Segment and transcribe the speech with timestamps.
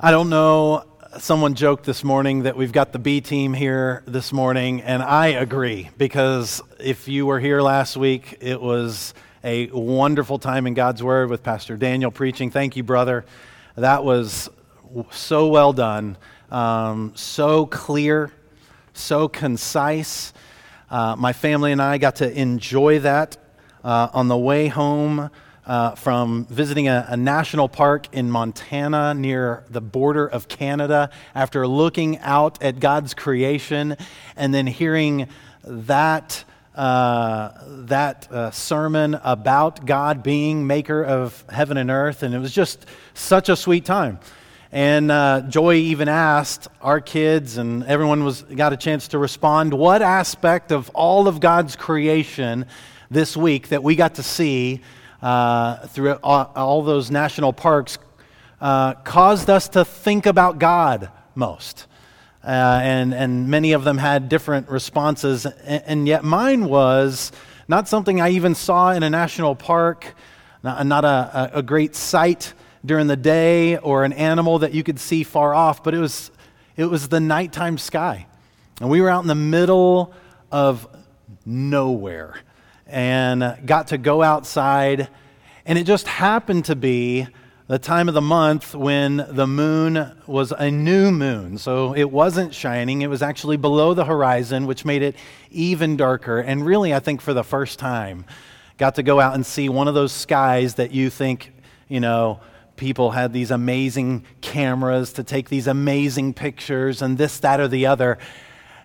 [0.00, 0.84] I don't know.
[1.18, 5.26] Someone joked this morning that we've got the B team here this morning, and I
[5.30, 11.02] agree because if you were here last week, it was a wonderful time in God's
[11.02, 12.52] Word with Pastor Daniel preaching.
[12.52, 13.24] Thank you, brother.
[13.74, 14.48] That was
[15.10, 16.16] so well done,
[16.52, 18.30] um, so clear,
[18.92, 20.32] so concise.
[20.88, 23.36] Uh, my family and I got to enjoy that
[23.82, 25.28] uh, on the way home
[25.68, 31.68] uh, from visiting a, a, national park in Montana near the border of Canada after
[31.68, 33.94] looking out at God's creation
[34.34, 35.28] and then hearing
[35.62, 36.44] that.
[36.74, 42.54] Uh, that uh, sermon about God being maker of heaven and earth, and it was
[42.54, 44.20] just such a sweet time.
[44.70, 49.74] And uh, Joy even asked our kids, and everyone was got a chance to respond.
[49.74, 52.64] What aspect of all of God's creation
[53.10, 54.80] this week that we got to see
[55.22, 57.98] uh, through all, all, those national parks
[58.60, 61.86] uh, caused us to think about God most.
[62.44, 65.44] Uh, and, and many of them had different responses.
[65.44, 67.32] And, and, yet mine was
[67.66, 70.14] not something I even saw in a national park,
[70.62, 75.00] not, not a, a great sight during the day or an animal that you could
[75.00, 76.30] see far off, but it was,
[76.76, 78.26] it was the nighttime sky.
[78.80, 80.14] And we were out in the middle
[80.52, 80.86] of
[81.44, 82.40] nowhere
[82.88, 85.08] and got to go outside.
[85.64, 87.28] And it just happened to be
[87.68, 91.58] the time of the month when the moon was a new moon.
[91.58, 95.16] So it wasn't shining, it was actually below the horizon, which made it
[95.50, 96.40] even darker.
[96.40, 98.24] And really, I think for the first time,
[98.78, 101.52] got to go out and see one of those skies that you think,
[101.88, 102.40] you know,
[102.76, 107.84] people had these amazing cameras to take these amazing pictures and this, that, or the
[107.84, 108.16] other.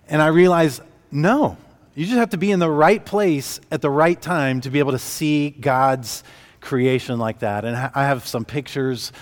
[0.08, 1.56] And I realized, no,
[1.94, 4.80] you just have to be in the right place at the right time to be
[4.80, 6.24] able to see God's
[6.60, 7.64] creation like that.
[7.64, 9.12] And I have some pictures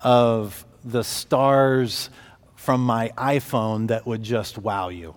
[0.00, 2.08] of the stars
[2.54, 5.16] from my iPhone that would just wow you.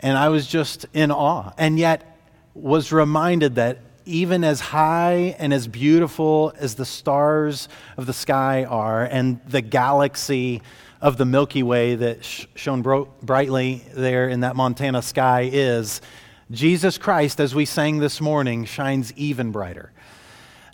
[0.00, 1.52] And I was just in awe.
[1.56, 2.18] And yet
[2.52, 8.64] was reminded that even as high and as beautiful as the stars of the sky
[8.64, 10.60] are and the galaxy
[11.00, 12.22] of the Milky Way that
[12.54, 12.82] shone
[13.22, 16.02] brightly there in that Montana sky is,
[16.50, 19.92] Jesus Christ, as we sang this morning, shines even brighter.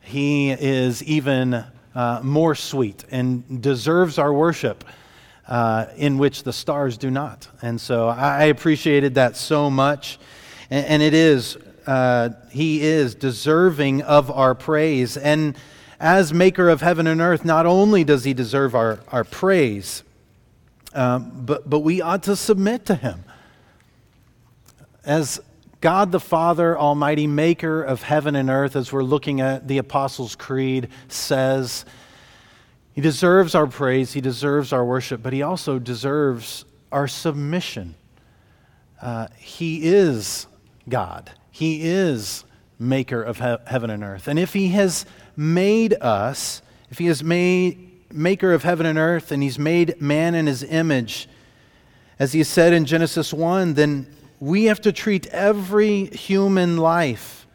[0.02, 1.64] He is even
[1.94, 4.84] uh, more sweet and deserves our worship.
[5.50, 7.48] Uh, in which the stars do not.
[7.60, 10.20] And so I appreciated that so much.
[10.70, 11.56] And, and it is,
[11.88, 15.16] uh, He is deserving of our praise.
[15.16, 15.56] And
[15.98, 20.04] as maker of heaven and earth, not only does He deserve our, our praise,
[20.94, 23.24] um, but, but we ought to submit to Him.
[25.04, 25.40] As
[25.80, 30.36] God the Father, Almighty, maker of heaven and earth, as we're looking at the Apostles'
[30.36, 31.86] Creed, says,
[32.92, 37.94] He deserves our praise, He deserves our worship, but He also deserves our submission.
[39.00, 40.46] Uh, he is
[40.86, 42.44] God, He is
[42.78, 44.28] maker of he- heaven and earth.
[44.28, 46.60] And if He has made us,
[46.90, 50.62] if He has made maker of heaven and earth, and He's made man in His
[50.62, 51.26] image,
[52.18, 54.06] as He said in Genesis 1, then
[54.40, 57.46] we have to treat every human life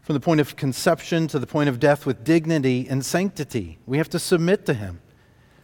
[0.00, 3.78] from the point of conception to the point of death with dignity and sanctity.
[3.86, 5.00] We have to submit to Him.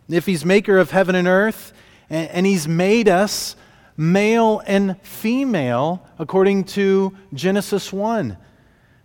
[0.09, 1.73] If He's maker of heaven and earth,
[2.11, 3.57] and He's made us
[3.97, 8.37] male and female according to Genesis 1,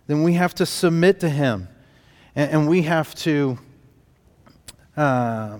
[0.06, 1.68] then we have to submit to Him.
[2.36, 3.58] And we have to
[4.96, 5.58] uh,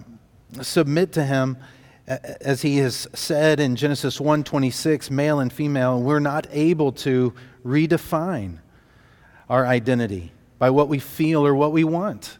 [0.60, 1.56] submit to Him
[2.06, 7.32] as he has said in Genesis 1:26, male and female, we're not able to
[7.64, 8.58] redefine
[9.48, 12.38] our identity by what we feel or what we want.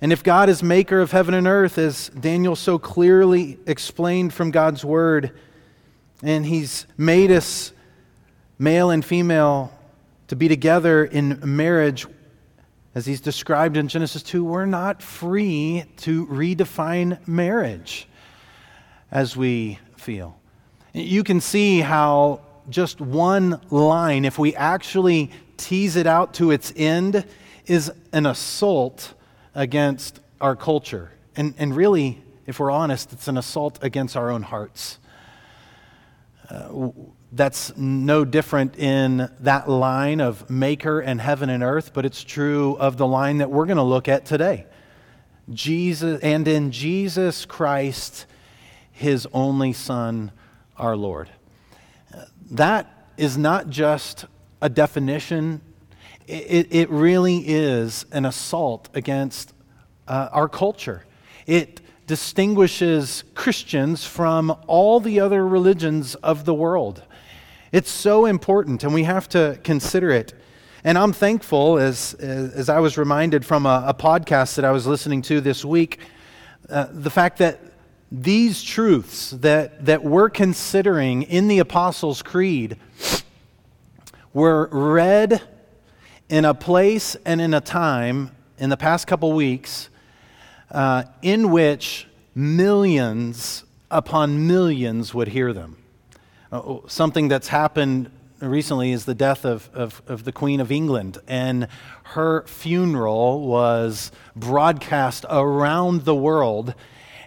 [0.00, 4.50] And if God is maker of heaven and earth, as Daniel so clearly explained from
[4.50, 5.32] God's word,
[6.22, 7.72] and he's made us
[8.58, 9.72] male and female
[10.28, 12.06] to be together in marriage,
[12.94, 18.08] as he's described in Genesis 2, we're not free to redefine marriage
[19.10, 20.38] as we feel.
[20.92, 26.72] You can see how just one line, if we actually tease it out to its
[26.76, 27.24] end,
[27.66, 29.14] is an assault
[29.54, 31.10] against our culture.
[31.36, 34.98] And, and really, if we're honest, it's an assault against our own hearts.
[36.48, 36.90] Uh,
[37.32, 42.76] that's no different in that line of maker and heaven and earth, but it's true
[42.80, 44.66] of the line that we're going to look at today.
[45.48, 48.26] Jesus, and in Jesus Christ,
[49.00, 50.30] his only Son,
[50.76, 51.30] our Lord.
[52.50, 52.86] That
[53.16, 54.26] is not just
[54.60, 55.62] a definition,
[56.26, 59.54] it, it really is an assault against
[60.06, 61.04] uh, our culture.
[61.46, 67.02] It distinguishes Christians from all the other religions of the world.
[67.72, 70.34] It's so important, and we have to consider it.
[70.84, 74.86] And I'm thankful, as, as I was reminded from a, a podcast that I was
[74.86, 76.00] listening to this week,
[76.68, 77.60] uh, the fact that
[78.12, 82.76] these truths that, that we're considering in the Apostles' Creed
[84.32, 85.42] were read
[86.28, 89.88] in a place and in a time in the past couple weeks
[90.70, 95.76] uh, in which millions upon millions would hear them.
[96.52, 98.10] Uh, something that's happened
[98.40, 101.68] recently is the death of, of, of, the Queen of England, and
[102.04, 106.74] her funeral was broadcast around the world.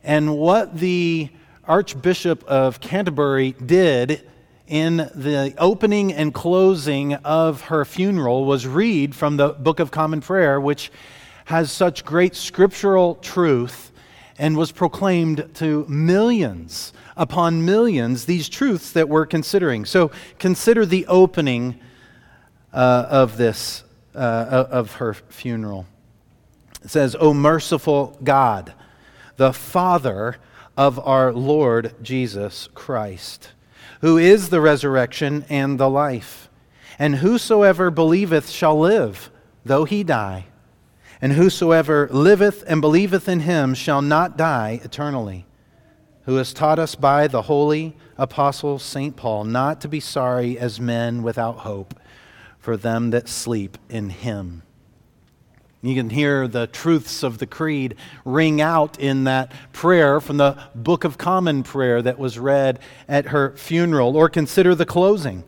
[0.04, 1.30] And what the
[1.66, 4.30] Archbishop of Canterbury did
[4.68, 10.20] in the opening and closing of her funeral was read from the Book of Common
[10.20, 10.92] Prayer, which
[11.46, 13.92] has such great scriptural truth
[14.38, 19.86] and was proclaimed to millions upon millions these truths that we're considering.
[19.86, 21.80] So consider the opening
[22.74, 23.84] uh, of this,
[24.16, 25.86] uh, of her funeral.
[26.84, 28.74] It says, O merciful God,
[29.38, 30.38] the Father
[30.76, 33.52] of our Lord Jesus Christ,
[34.02, 36.50] who is the resurrection and the life.
[37.00, 39.32] And whosoever believeth shall live,
[39.66, 40.46] though he die.
[41.22, 45.46] And whosoever liveth and believeth in him shall not die eternally
[46.26, 49.16] who has taught us by the holy apostle St.
[49.16, 52.00] Paul not to be sorry as men without hope
[52.60, 54.64] for them that sleep in him.
[55.86, 60.58] You can hear the truths of the creed ring out in that prayer from the
[60.74, 65.44] Book of Common Prayer that was read at her funeral, or consider the closing.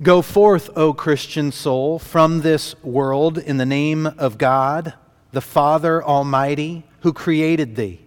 [0.00, 4.94] Go forth, O Christian soul, from this world in the name of God,
[5.32, 8.00] the Father Almighty, who created thee.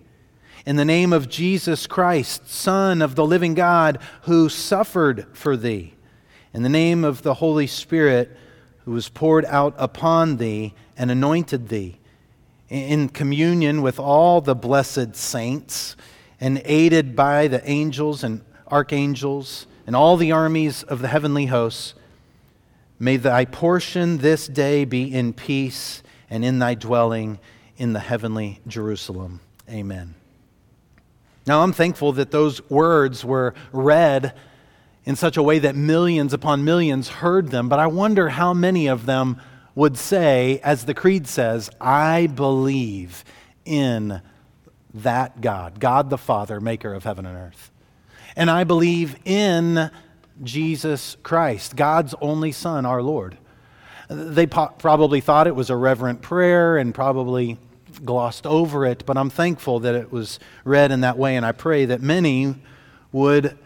[0.65, 5.93] In the name of Jesus Christ, Son of the living God, who suffered for thee,
[6.53, 8.31] in the name of the Holy Spirit,
[8.85, 11.97] who was poured out upon thee and anointed thee,
[12.69, 15.95] in communion with all the blessed saints,
[16.39, 21.95] and aided by the angels and archangels and all the armies of the heavenly hosts,
[22.99, 27.39] may thy portion this day be in peace and in thy dwelling
[27.77, 29.39] in the heavenly Jerusalem.
[29.67, 30.13] Amen.
[31.47, 34.35] Now, I'm thankful that those words were read
[35.05, 38.85] in such a way that millions upon millions heard them, but I wonder how many
[38.85, 39.41] of them
[39.75, 43.23] would say, as the Creed says, I believe
[43.65, 44.21] in
[44.93, 47.71] that God, God the Father, maker of heaven and earth.
[48.35, 49.89] And I believe in
[50.43, 53.37] Jesus Christ, God's only Son, our Lord.
[54.09, 57.57] They po- probably thought it was a reverent prayer and probably
[58.03, 61.51] glossed over it, but I'm thankful that it was read in that way, and I
[61.51, 62.55] pray that many
[63.11, 63.57] would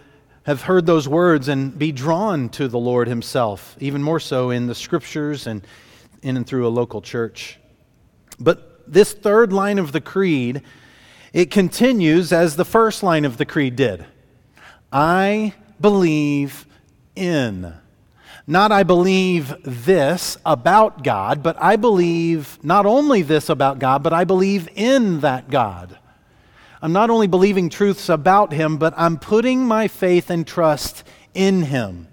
[0.43, 4.67] have heard those words and be drawn to the Lord Himself, even more so in
[4.67, 5.65] the scriptures and
[6.25, 7.60] in and through a local church.
[8.39, 10.63] But this third line of the creed,
[11.31, 14.06] it continues as the first line of the creed did.
[14.92, 16.66] I believe
[17.16, 17.74] in.
[18.48, 24.13] Not I believe this about God, but I believe not only this about God, but
[24.13, 25.98] I believe in that God.
[26.81, 31.03] I'm not only believing truths about Him, but I'm putting my faith and trust
[31.34, 32.08] in Him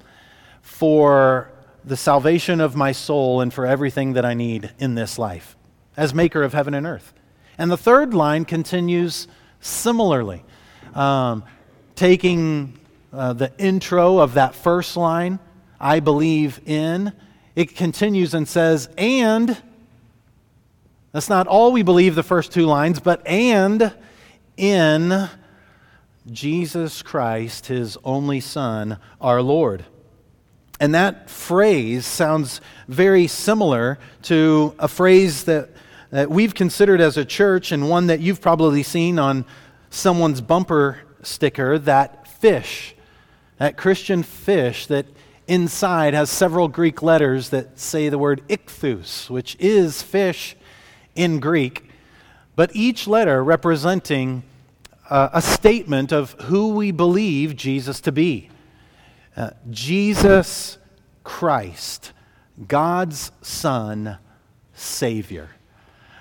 [0.61, 1.52] for
[1.85, 5.57] the salvation of my soul and for everything that I need in this life
[5.97, 7.13] as maker of heaven and earth.
[7.59, 9.29] And the third line continues
[9.61, 10.45] similarly,
[10.95, 11.45] um,
[11.95, 12.79] taking
[13.13, 15.39] uh, the intro of that first line
[15.79, 17.13] I believe in.
[17.57, 19.61] It continues and says, and,
[21.11, 23.93] that's not all we believe, the first two lines, but and
[24.57, 25.29] in
[26.31, 29.85] Jesus Christ, his only Son, our Lord.
[30.81, 35.71] And that phrase sounds very similar to a phrase that,
[36.11, 39.45] that we've considered as a church and one that you've probably seen on
[39.91, 42.95] someone's bumper sticker that fish,
[43.59, 45.07] that Christian fish that
[45.47, 50.57] inside has several Greek letters that say the word ichthus, which is fish
[51.15, 51.89] in Greek,
[52.57, 54.43] but each letter representing
[55.11, 58.49] uh, a statement of who we believe Jesus to be.
[59.37, 60.79] Uh, Jesus
[61.25, 62.13] Christ,
[62.69, 64.19] God's Son,
[64.75, 65.49] Savior.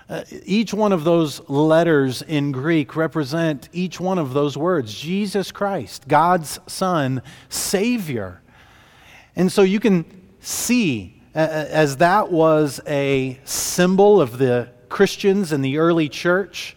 [0.09, 5.51] Uh, each one of those letters in Greek represent each one of those words Jesus
[5.51, 8.41] Christ, God's Son, Savior.
[9.35, 10.05] And so you can
[10.41, 16.75] see, as that was a symbol of the Christians in the early church,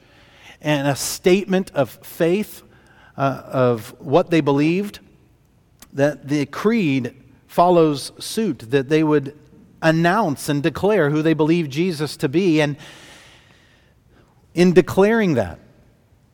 [0.60, 2.62] and a statement of faith
[3.16, 5.00] uh, of what they believed,
[5.94, 7.14] that the creed
[7.46, 9.38] follows suit, that they would
[9.80, 12.60] announce and declare who they believe Jesus to be.
[12.60, 12.76] And
[14.54, 15.58] in declaring that,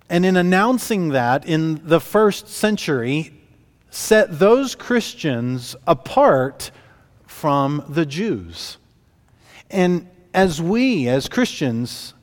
[0.09, 3.33] and in announcing that in the first century,
[3.91, 6.71] set those Christians apart
[7.27, 8.79] from the Jews.
[9.71, 12.15] And as we, as Christians,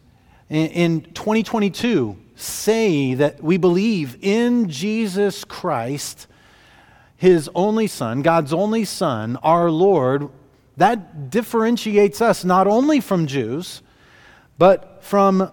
[0.50, 6.27] in 2022, say that we believe in Jesus Christ,
[7.18, 10.30] His only Son, God's only Son, our Lord,
[10.78, 13.82] that differentiates us not only from Jews,
[14.58, 15.52] but from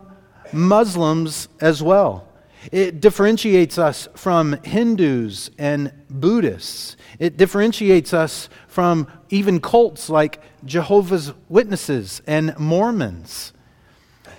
[0.52, 2.28] Muslims as well.
[2.73, 6.97] It differentiates us from Hindus and Buddhists.
[7.18, 13.52] It differentiates us from even cults like Jehovah's Witnesses and Mormons.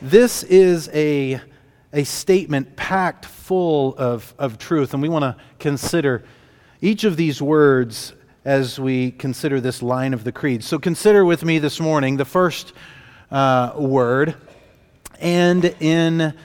[0.02, 1.40] This is a,
[1.94, 6.24] a statement packed full of, of truth, and we want to consider
[6.86, 8.14] each of these words
[8.46, 10.64] as we consider this line of the creed.
[10.64, 12.74] So consider with me this morning the first
[13.32, 14.36] uh, word,
[15.20, 16.36] and in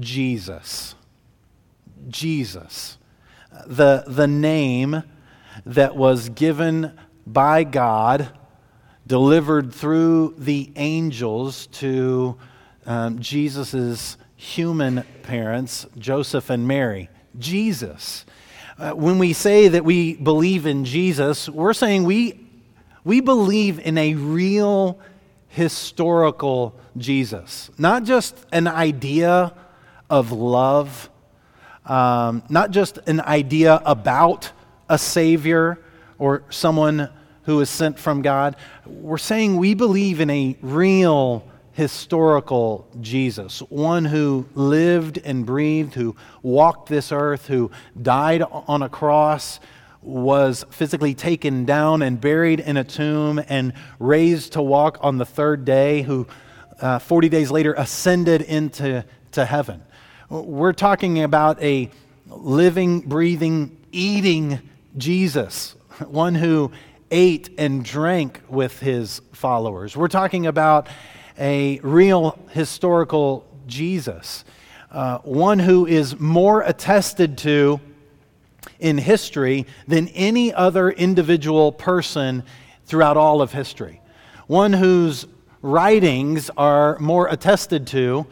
[0.00, 0.94] Jesus.
[2.08, 2.96] Jesus.
[3.66, 5.02] The, the name
[5.66, 8.30] that was given by God,
[9.06, 12.38] delivered through the angels to
[12.86, 17.10] um, Jesus' human parents, Joseph and Mary.
[17.38, 18.24] Jesus.
[18.78, 22.40] Uh, when we say that we believe in Jesus, we're saying we,
[23.04, 24.98] we believe in a real
[25.48, 29.52] historical Jesus, not just an idea
[30.08, 31.10] of love,
[31.84, 34.50] um, not just an idea about
[34.88, 35.78] a Savior
[36.18, 37.10] or someone
[37.44, 38.56] who is sent from God.
[38.86, 46.14] We're saying we believe in a real historical Jesus, one who lived and breathed, who
[46.42, 49.58] walked this earth, who died on a cross,
[50.02, 55.24] was physically taken down and buried in a tomb, and raised to walk on the
[55.24, 56.26] third day, who
[56.80, 59.82] uh, 40 days later ascended into to heaven.
[60.28, 61.90] We're talking about a
[62.26, 64.60] living, breathing, eating
[64.96, 65.74] Jesus,
[66.06, 66.72] one who
[67.10, 69.96] ate and drank with his followers.
[69.96, 70.88] We're talking about
[71.38, 74.44] a real historical Jesus,
[74.90, 77.80] uh, one who is more attested to
[78.78, 82.42] in history than any other individual person
[82.84, 84.00] throughout all of history,
[84.46, 85.26] one whose
[85.62, 88.26] writings are more attested to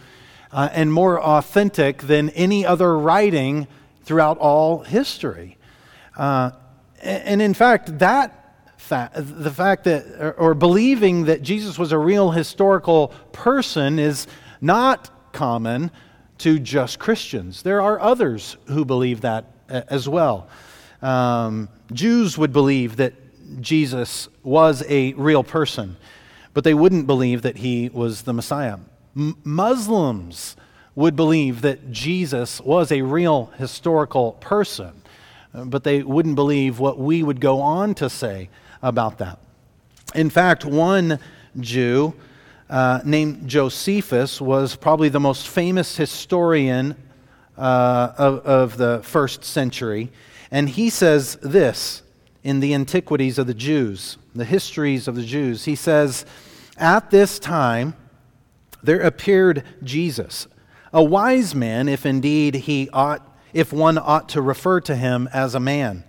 [0.53, 3.67] uh, and more authentic than any other writing
[4.03, 5.57] throughout all history.
[6.17, 6.51] Uh,
[7.01, 8.40] and in fact, that
[8.91, 14.27] fact, the fact that, or, or believing that Jesus was a real historical person is
[14.61, 15.91] not common
[16.39, 17.63] to just Christians.
[17.63, 20.49] There are others who believe that as well.
[21.03, 23.15] Um, Jews would believe that
[23.61, 25.97] Jesus was a real person,
[26.53, 28.79] but they wouldn't believe that he was the Messiah.
[29.17, 30.57] M- Muslims
[30.97, 35.03] would believe that Jesus was a real historical person,
[35.55, 38.51] but they wouldn't believe what we would go on to say
[38.83, 39.39] about that.
[40.15, 41.19] In fact, one
[41.59, 42.15] Jew
[42.69, 46.97] uh, named Josephus was probably the most famous historian
[47.59, 50.11] uh, of, of the first century,
[50.51, 52.03] and he says this
[52.43, 55.65] in the Antiquities of the Jews, the histories of the Jews.
[55.65, 56.25] He says,
[56.77, 57.95] At this time,
[58.83, 60.47] there appeared Jesus,
[60.93, 65.55] a wise man, if indeed he ought, if one ought to refer to him as
[65.55, 66.05] a man.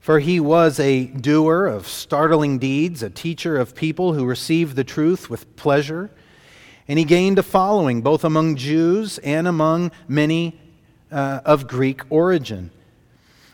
[0.00, 4.84] For he was a doer of startling deeds, a teacher of people who received the
[4.84, 6.10] truth with pleasure.
[6.88, 10.58] And he gained a following both among Jews and among many
[11.12, 12.70] uh, of Greek origin.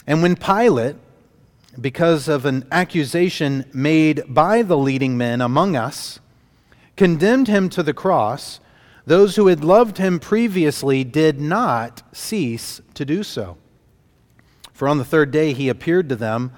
[0.07, 0.97] And when Pilate,
[1.81, 6.21] because of an accusation made by the leading men among us,
[6.97, 8.61] condemned him to the cross,
[9.05, 13.59] those who had loved him previously did not cease to do so.
[14.77, 16.53] For on the third day he appeared to them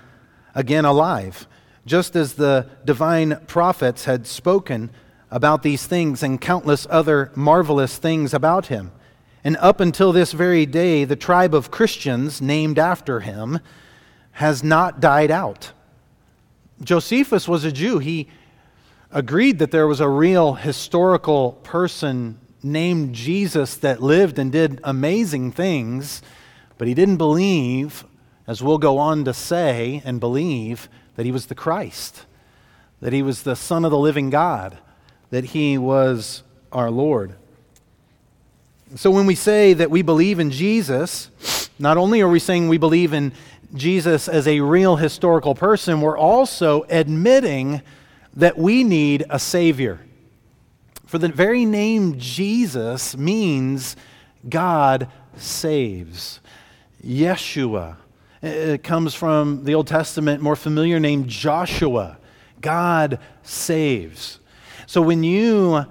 [0.52, 1.46] again alive,
[1.86, 4.90] just as the divine prophets had spoken
[5.30, 8.90] about these things and countless other marvelous things about him.
[9.44, 13.60] And up until this very day, the tribe of Christians named after him
[14.32, 15.70] has not died out.
[16.82, 18.00] Josephus was a Jew.
[18.00, 18.26] He
[19.12, 25.52] agreed that there was a real historical person named Jesus that lived and did amazing
[25.52, 26.20] things,
[26.78, 28.04] but he didn't believe,
[28.48, 32.24] as we'll go on to say and believe, that he was the Christ,
[33.00, 34.78] that he was the Son of the living God,
[35.30, 37.34] that he was our Lord.
[38.96, 41.30] So when we say that we believe in Jesus,
[41.78, 43.32] not only are we saying we believe in
[43.74, 47.82] Jesus as a real historical person, we're also admitting
[48.32, 50.00] that we need a Savior.
[51.04, 53.94] For the very name Jesus means
[54.48, 56.40] God saves.
[57.04, 57.96] Yeshua.
[58.40, 62.18] It comes from the Old Testament, more familiar name Joshua.
[62.60, 64.38] God saves.
[64.86, 65.84] So when you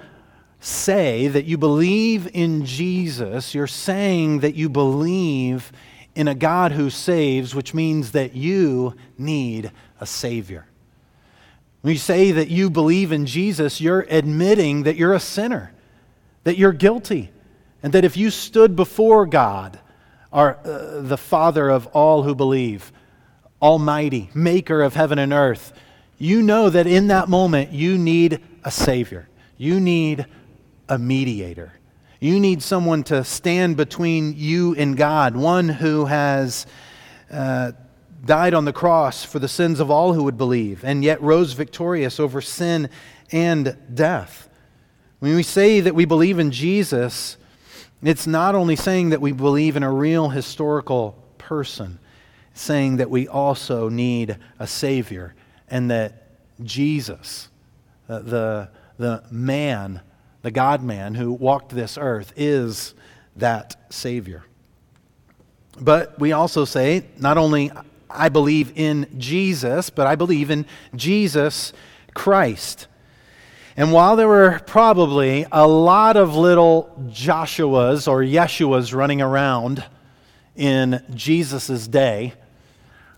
[0.60, 5.72] say that you believe in Jesus, you're saying that you believe
[6.16, 10.66] in a God who saves, which means that you need a Savior.
[11.82, 15.74] When you say that you believe in Jesus, you're admitting that you're a sinner,
[16.44, 17.30] that you're guilty,
[17.84, 19.80] and that if you stood before God,
[20.38, 22.92] our, uh, the Father of all who believe,
[23.60, 25.74] Almighty, Maker of heaven and earth,
[26.20, 29.28] you know that in that moment you need a Savior.
[29.58, 30.28] You need
[30.88, 31.74] a mediator.
[32.20, 36.68] You need someone to stand between you and God, one who has
[37.32, 37.72] uh,
[38.24, 41.54] died on the cross for the sins of all who would believe, and yet rose
[41.54, 42.92] victorious over sin
[43.32, 44.50] and death.
[45.18, 47.38] When we say that we believe in Jesus,
[48.02, 52.00] it's not only saying that we believe in a real historical person,
[52.54, 55.36] saying that we also need a Savior,
[55.70, 56.24] and that
[56.64, 57.50] Jesus,
[58.08, 60.02] the, the man
[60.48, 62.94] the God man who walked this earth, is
[63.36, 64.46] that Savior.
[65.78, 67.70] But we also say, not only
[68.10, 71.74] I believe in Jesus, but I believe in Jesus
[72.14, 72.88] Christ.
[73.78, 79.86] And while there were probably a lot of little Joshuas or Yeshuas running around
[80.56, 82.34] in Jesus' day,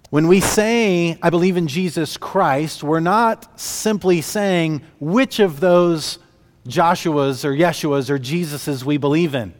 [0.09, 6.19] when we say, I believe in Jesus Christ, we're not simply saying which of those
[6.67, 9.53] Joshua's or Yeshua's or Jesus's we believe in.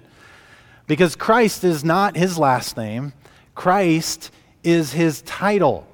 [0.85, 3.13] Because Christ is not his last name,
[3.55, 4.31] Christ
[4.65, 5.87] is his title.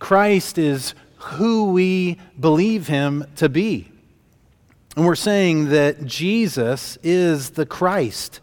[0.00, 3.88] Christ is who we believe him to be.
[4.96, 8.40] And we're saying that Jesus is the Christ.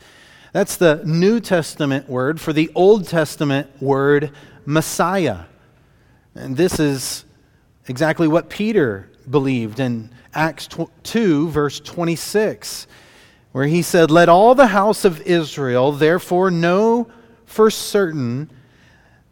[0.51, 4.31] That's the New Testament word for the Old Testament word
[4.65, 5.45] Messiah.
[6.35, 7.23] And this is
[7.87, 10.67] exactly what Peter believed in Acts
[11.03, 12.87] 2, verse 26,
[13.51, 17.09] where he said, Let all the house of Israel therefore know
[17.45, 18.49] for certain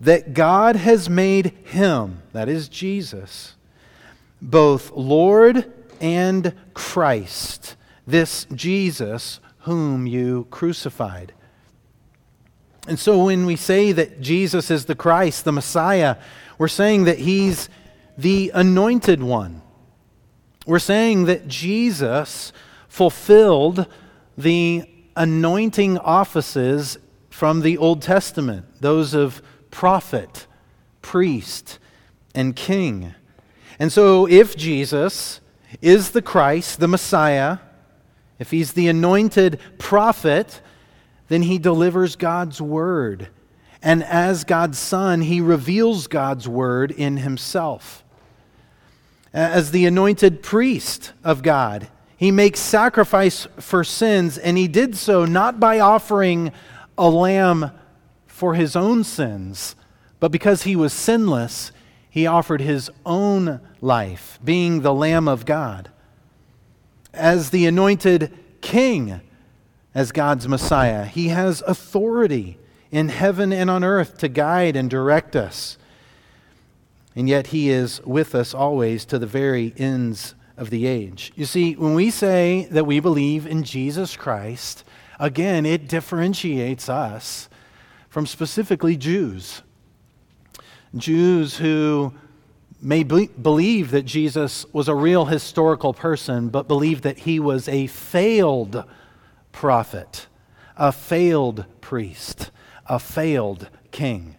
[0.01, 3.55] that God has made him, that is Jesus,
[4.41, 7.75] both Lord and Christ,
[8.07, 11.33] this Jesus whom you crucified.
[12.87, 16.15] And so when we say that Jesus is the Christ, the Messiah,
[16.57, 17.69] we're saying that he's
[18.17, 19.61] the anointed one.
[20.65, 22.51] We're saying that Jesus
[22.87, 23.85] fulfilled
[24.37, 26.97] the anointing offices
[27.29, 30.47] from the Old Testament, those of prophet,
[31.01, 31.79] priest,
[32.35, 33.13] and king.
[33.79, 35.41] And so, if Jesus
[35.81, 37.59] is the Christ, the Messiah,
[38.39, 40.61] if he's the anointed prophet,
[41.27, 43.29] then he delivers God's word.
[43.81, 48.03] And as God's Son, he reveals God's word in himself
[49.33, 51.87] as the anointed priest of God.
[52.17, 56.51] He makes sacrifice for sins, and he did so not by offering
[56.97, 57.71] a lamb
[58.39, 59.75] for his own sins,
[60.19, 61.71] but because he was sinless,
[62.09, 65.91] he offered his own life, being the Lamb of God.
[67.13, 69.21] As the anointed king,
[69.93, 72.57] as God's Messiah, he has authority
[72.89, 75.77] in heaven and on earth to guide and direct us
[77.19, 81.33] and yet he is with us always to the very ends of the age.
[81.35, 84.85] You see, when we say that we believe in Jesus Christ,
[85.19, 87.48] again, it differentiates us
[88.09, 89.61] from specifically Jews.
[90.95, 92.13] Jews who
[92.81, 97.67] may be, believe that Jesus was a real historical person, but believe that he was
[97.67, 98.83] a failed
[99.51, 100.27] prophet,
[100.75, 102.51] a failed priest,
[102.87, 104.35] a failed king.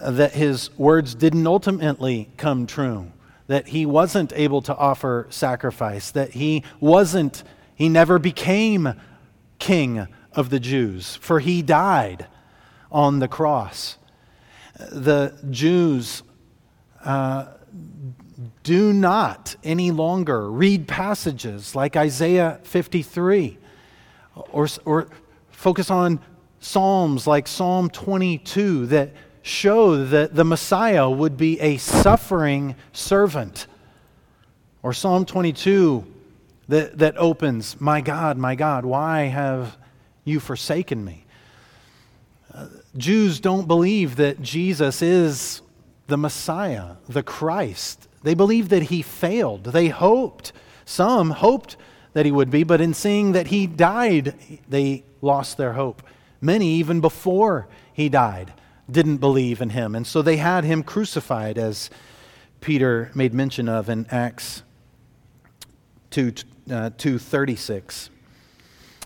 [0.00, 3.10] That his words didn't ultimately come true,
[3.48, 7.42] that he wasn't able to offer sacrifice, that he wasn't,
[7.74, 8.94] he never became
[9.58, 12.28] king of the Jews, for he died
[12.90, 13.96] on the cross.
[14.78, 16.22] The Jews
[17.04, 17.46] uh,
[18.62, 23.58] do not any longer read passages like Isaiah 53
[24.34, 25.08] or, or
[25.50, 26.20] focus on
[26.60, 29.10] Psalms like Psalm 22 that
[29.42, 33.66] show that the Messiah would be a suffering servant.
[34.82, 36.06] Or Psalm 22
[36.68, 39.76] that, that opens, My God, my God, why have
[40.24, 41.24] you forsaken me?
[42.96, 45.62] Jews don't believe that Jesus is
[46.08, 48.08] the Messiah, the Christ.
[48.22, 49.64] They believe that he failed.
[49.64, 50.52] They hoped,
[50.84, 51.76] some hoped
[52.12, 54.34] that he would be, but in seeing that he died,
[54.68, 56.02] they lost their hope.
[56.40, 58.52] Many, even before he died,
[58.90, 59.94] didn't believe in him.
[59.94, 61.90] And so they had him crucified, as
[62.60, 64.62] Peter made mention of in Acts
[66.10, 66.32] 2,
[66.70, 68.10] uh, 236.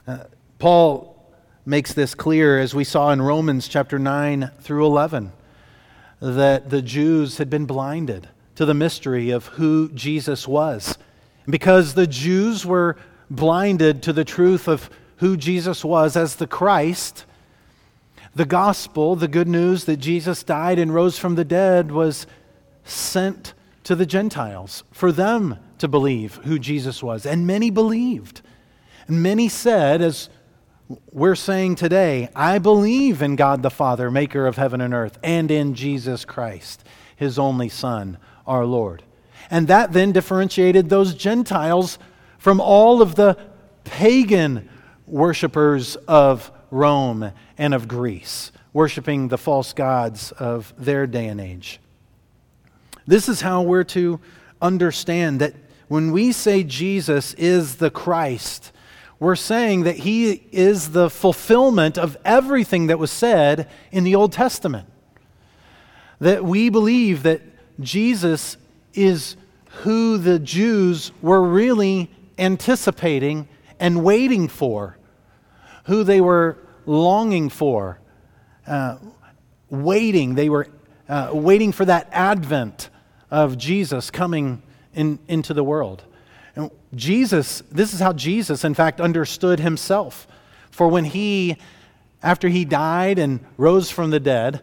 [0.06, 0.18] Uh,
[0.58, 1.13] Paul
[1.66, 5.32] makes this clear, as we saw in Romans chapter 9 through 11,
[6.20, 10.98] that the Jews had been blinded to the mystery of who Jesus was.
[11.46, 12.96] Because the Jews were
[13.30, 17.24] blinded to the truth of who Jesus was as the Christ,
[18.34, 22.26] the gospel, the good news that Jesus died and rose from the dead, was
[22.84, 27.24] sent to the Gentiles for them to believe who Jesus was.
[27.24, 28.42] And many believed.
[29.06, 30.28] And many said, as
[31.12, 35.50] we're saying today, I believe in God the Father, maker of heaven and earth, and
[35.50, 36.84] in Jesus Christ,
[37.16, 39.02] his only Son, our Lord.
[39.50, 41.98] And that then differentiated those Gentiles
[42.38, 43.38] from all of the
[43.84, 44.68] pagan
[45.06, 51.80] worshippers of Rome and of Greece, worshiping the false gods of their day and age.
[53.06, 54.20] This is how we're to
[54.60, 55.54] understand that
[55.88, 58.72] when we say Jesus is the Christ,
[59.18, 64.32] we're saying that he is the fulfillment of everything that was said in the Old
[64.32, 64.88] Testament.
[66.20, 67.42] That we believe that
[67.80, 68.56] Jesus
[68.92, 69.36] is
[69.82, 73.48] who the Jews were really anticipating
[73.80, 74.96] and waiting for,
[75.84, 77.98] who they were longing for,
[78.66, 78.96] uh,
[79.70, 80.34] waiting.
[80.34, 80.68] They were
[81.08, 82.88] uh, waiting for that advent
[83.30, 84.62] of Jesus coming
[84.94, 86.04] in, into the world.
[86.54, 90.26] And Jesus, this is how Jesus, in fact, understood himself.
[90.70, 91.56] For when he,
[92.22, 94.62] after he died and rose from the dead,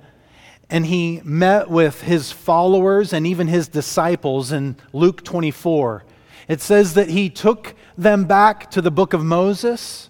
[0.71, 6.06] and he met with his followers and even his disciples in Luke 24.
[6.47, 10.10] It says that he took them back to the book of Moses,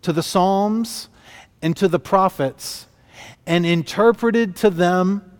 [0.00, 1.10] to the Psalms,
[1.60, 2.86] and to the prophets,
[3.46, 5.30] and interpreted to them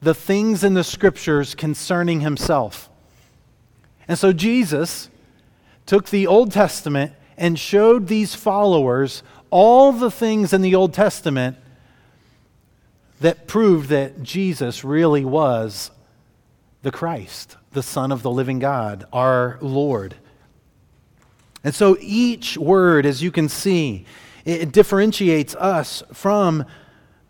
[0.00, 2.90] the things in the scriptures concerning himself.
[4.08, 5.10] And so Jesus
[5.86, 11.56] took the Old Testament and showed these followers all the things in the Old Testament
[13.20, 15.90] that proved that Jesus really was
[16.82, 20.16] the Christ, the Son of the living God, our Lord.
[21.64, 24.04] And so each word, as you can see,
[24.44, 26.64] it differentiates us from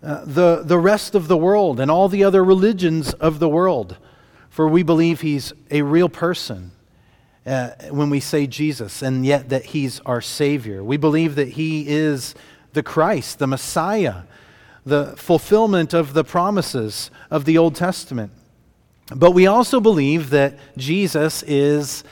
[0.02, 3.98] uh, the, the rest of the world and all the other religions of the world.
[4.48, 6.72] For we believe he's a real person
[7.46, 10.82] uh, when we say Jesus, and yet that he's our Savior.
[10.84, 12.34] We believe that he is
[12.72, 14.22] the Christ, the Messiah,
[14.84, 18.32] the fulfillment of the promises of the Old Testament.
[19.14, 22.04] But we also believe that Jesus is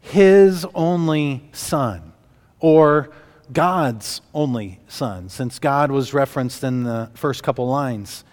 [0.00, 2.12] his only son,
[2.60, 3.10] or
[3.52, 8.24] God's only son, since God was referenced in the first couple lines.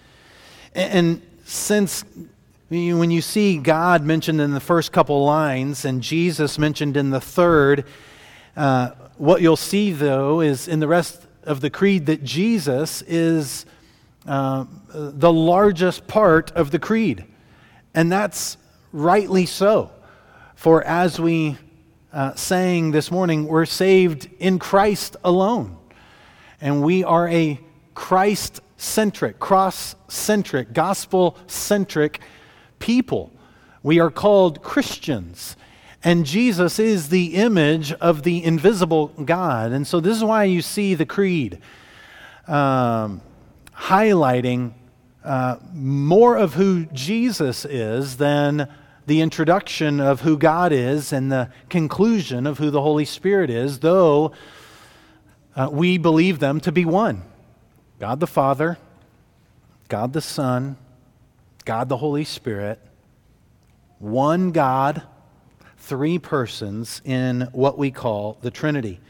[0.73, 2.06] And since
[2.70, 7.22] when you see God mentioned in the first couple lines and Jesus mentioned in the
[7.22, 7.86] third,
[8.58, 13.66] uh, what you'll see, though, is in the rest of the creed that Jesus is
[14.26, 17.24] uh, the largest part of the creed.
[17.94, 18.58] And that's
[18.92, 19.92] rightly so.
[20.56, 21.58] For as we
[22.12, 25.78] uh, sang this morning, we're saved in Christ alone.
[26.60, 27.62] And we are a
[27.96, 32.20] Christ centric, cross centric, gospel centric
[32.80, 33.32] people.
[33.84, 35.56] We are called Christians.
[36.04, 39.72] And Jesus is the image of the invisible God.
[39.72, 41.60] And so this is why you see the creed
[42.48, 43.22] um,
[43.76, 44.74] highlighting
[45.24, 48.70] uh, more of who Jesus is than
[49.08, 53.80] the introduction of who God is and the conclusion of who the Holy Spirit is,
[53.80, 54.34] though
[55.56, 57.24] uh, we believe them to be one
[58.00, 58.78] God the Father,
[59.88, 60.78] God the Son,
[61.68, 62.80] God the Holy Spirit,
[64.00, 65.04] one God,
[65.80, 69.02] three persons in what we call the Trinity.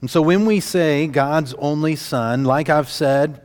[0.00, 3.42] And so when we say God's only Son, like I've said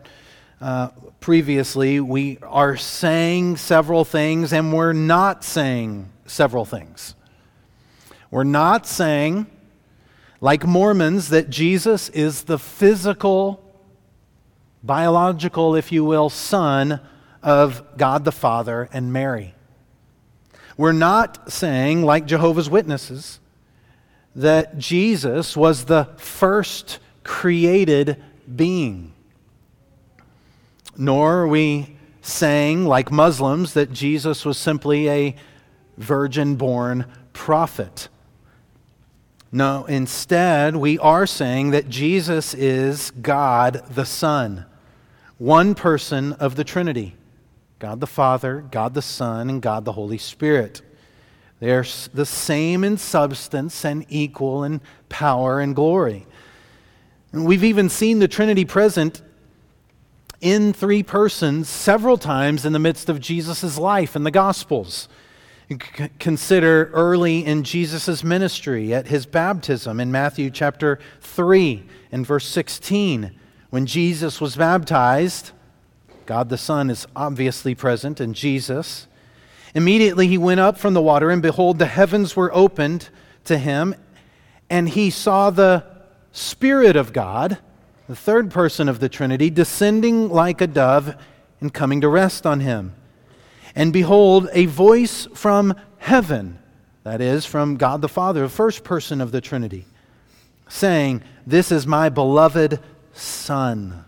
[0.61, 7.15] uh, previously, we are saying several things and we're not saying several things.
[8.31, 9.47] We're not saying,
[10.39, 13.61] like Mormons, that Jesus is the physical,
[14.83, 17.01] biological, if you will, Son
[17.43, 19.53] of God the Father and Mary.
[20.77, 23.39] We're not saying, like Jehovah's Witnesses,
[24.35, 28.23] that Jesus was the first created
[28.55, 29.13] being.
[30.95, 35.35] Nor are we saying, like Muslims, that Jesus was simply a
[35.97, 38.07] virgin born prophet.
[39.51, 44.65] No, instead, we are saying that Jesus is God the Son,
[45.37, 47.15] one person of the Trinity
[47.79, 50.81] God the Father, God the Son, and God the Holy Spirit.
[51.59, 56.25] They're the same in substance and equal in power and glory.
[57.31, 59.21] And we've even seen the Trinity present
[60.39, 65.09] in three persons several times in the midst of Jesus' life in the Gospels.
[66.19, 73.37] Consider early in Jesus' ministry at his baptism in Matthew chapter 3 and verse 16.
[73.69, 75.51] When Jesus was baptized,
[76.27, 79.07] God the Son is obviously present in Jesus.
[79.73, 83.09] Immediately he went up from the water, and behold, the heavens were opened
[83.45, 83.95] to him,
[84.69, 85.85] and he saw the
[86.33, 87.57] Spirit of God,
[88.09, 91.15] the third person of the Trinity, descending like a dove
[91.61, 92.93] and coming to rest on him.
[93.73, 96.59] And behold, a voice from heaven,
[97.03, 99.85] that is, from God the Father, the first person of the Trinity,
[100.67, 102.81] saying, This is my beloved
[103.13, 104.03] Son,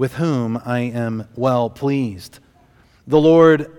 [0.00, 2.38] with whom I am well pleased.
[3.06, 3.70] The Lord,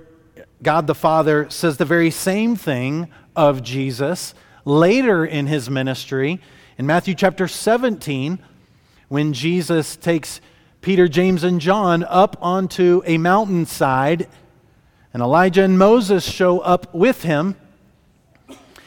[0.62, 6.40] God the Father, says the very same thing of Jesus later in his ministry.
[6.78, 8.38] In Matthew chapter 17,
[9.08, 10.42] when Jesus takes
[10.82, 14.28] Peter, James, and John up onto a mountainside
[15.16, 17.56] and Elijah and Moses show up with him.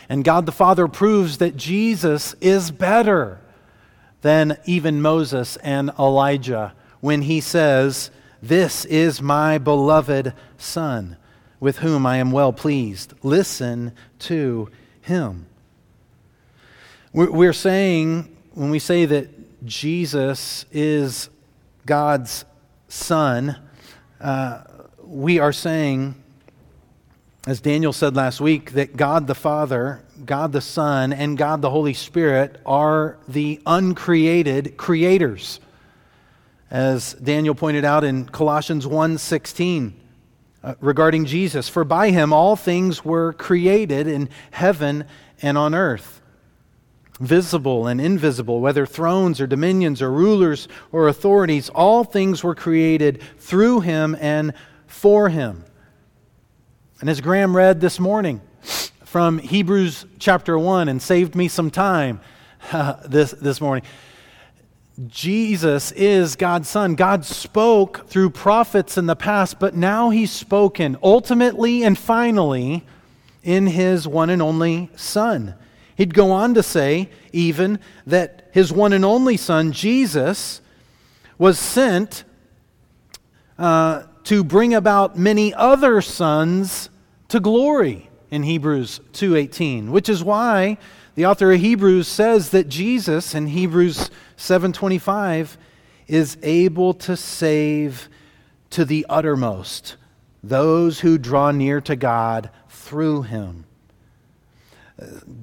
[0.09, 3.40] And God the Father proves that Jesus is better
[4.20, 11.18] than even Moses and Elijah when he says, This is my beloved Son,
[11.60, 13.12] with whom I am well pleased.
[13.22, 14.70] Listen to
[15.02, 15.44] him.
[17.12, 21.28] We're saying, when we say that Jesus is
[21.84, 22.46] God's
[22.88, 23.58] Son,
[24.18, 24.62] uh,
[25.02, 26.14] we are saying,
[27.46, 31.68] as Daniel said last week, that God the Father, God the Son, and God the
[31.68, 35.60] Holy Spirit are the uncreated creators.
[36.70, 39.92] As Daniel pointed out in Colossians 1:16
[40.62, 45.05] uh, regarding Jesus, for by him all things were created in heaven
[45.42, 46.22] and on earth
[47.20, 53.22] visible and invisible, whether thrones or dominions or rulers or authorities, all things were created
[53.38, 54.53] through him and
[54.87, 55.64] for him.
[57.00, 58.40] And as Graham read this morning
[59.05, 62.20] from Hebrews chapter 1 and saved me some time
[62.72, 63.85] uh, this, this morning,
[65.09, 66.94] Jesus is God's Son.
[66.94, 72.85] God spoke through prophets in the past, but now He's spoken ultimately and finally
[73.42, 75.54] in His one and only Son.
[75.96, 80.61] He'd go on to say, even, that His one and only Son, Jesus,
[81.38, 82.22] was sent
[83.59, 86.88] uh, to bring about many other sons
[87.28, 90.78] to glory in Hebrews 2:18, which is why
[91.14, 95.57] the author of Hebrews says that Jesus in Hebrews 7:25
[96.07, 98.09] is able to save
[98.70, 99.97] to the uttermost
[100.42, 103.64] those who draw near to God through him.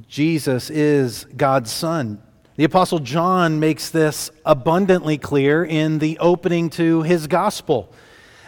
[0.08, 2.22] Jesus is God's son.
[2.56, 7.92] The Apostle John makes this abundantly clear in the opening to his gospel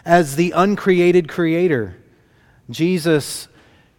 [0.06, 1.98] as the uncreated creator.
[2.70, 3.48] Jesus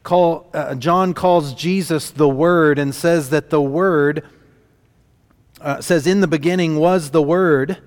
[0.02, 4.24] call, uh, John calls Jesus the Word and says that the Word
[5.64, 7.78] uh, says in the beginning was the Word,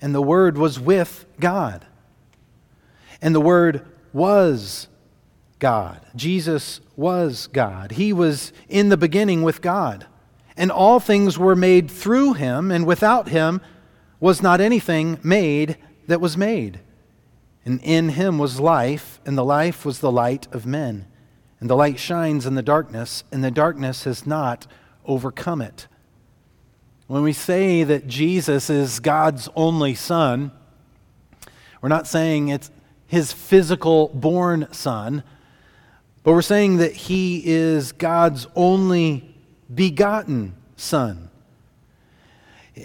[0.00, 1.84] and the Word was with God,
[3.20, 4.86] and the Word was
[5.58, 6.00] God.
[6.14, 7.92] Jesus was God.
[7.92, 10.06] He was in the beginning with God,
[10.56, 13.60] and all things were made through Him, and without Him
[14.20, 16.80] was not anything made that was made.
[17.64, 21.06] And in him was life, and the life was the light of men.
[21.58, 24.66] And the light shines in the darkness, and the darkness has not
[25.04, 25.86] overcome it.
[27.10, 30.52] When we say that Jesus is God's only Son,
[31.82, 32.70] we're not saying it's
[33.08, 35.24] his physical born Son,
[36.22, 39.34] but we're saying that he is God's only
[39.74, 41.30] begotten Son.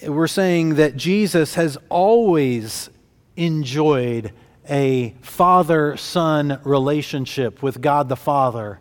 [0.07, 2.89] We're saying that Jesus has always
[3.35, 4.31] enjoyed
[4.67, 8.79] a father son relationship with God the Father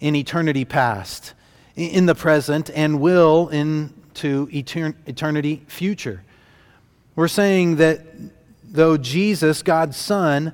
[0.00, 1.32] in eternity past,
[1.76, 3.48] in the present, and will
[4.24, 4.48] into
[5.06, 6.22] eternity future.
[7.14, 8.00] We're saying that
[8.64, 10.52] though Jesus, God's Son,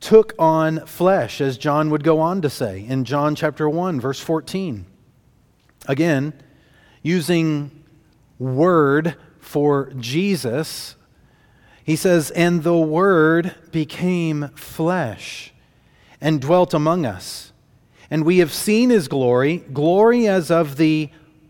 [0.00, 4.20] took on flesh, as John would go on to say in John chapter 1, verse
[4.20, 4.86] 14.
[5.86, 6.32] Again,
[7.02, 7.72] using
[8.38, 10.94] word for Jesus,
[11.82, 15.52] he says, And the Word became flesh
[16.20, 17.52] and dwelt among us.
[18.10, 21.10] And we have seen his glory, glory as of the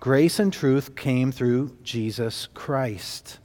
[0.00, 3.38] grace and truth came through Jesus Christ.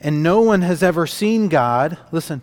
[0.00, 2.42] And no one has ever seen God, listen,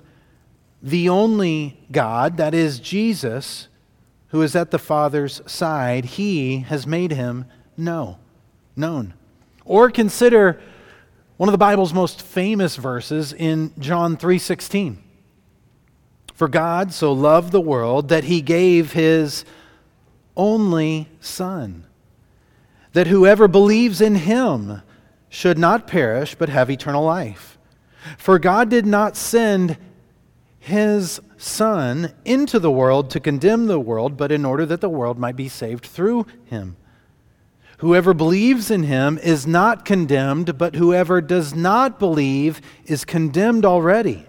[0.81, 3.67] the only God, that is Jesus,
[4.29, 7.45] who is at the Father's side, he has made him
[7.77, 8.17] know,
[8.75, 9.13] known.
[9.63, 10.59] Or consider
[11.37, 14.97] one of the Bible's most famous verses in John 3:16.
[16.33, 19.45] For God so loved the world that he gave his
[20.35, 21.85] only son
[22.93, 24.81] that whoever believes in him
[25.29, 27.57] should not perish but have eternal life.
[28.17, 29.77] For God did not send
[30.59, 35.17] his son into the world to condemn the world, but in order that the world
[35.17, 36.75] might be saved through him.
[37.79, 44.25] Whoever believes in him is not condemned, but whoever does not believe is condemned already,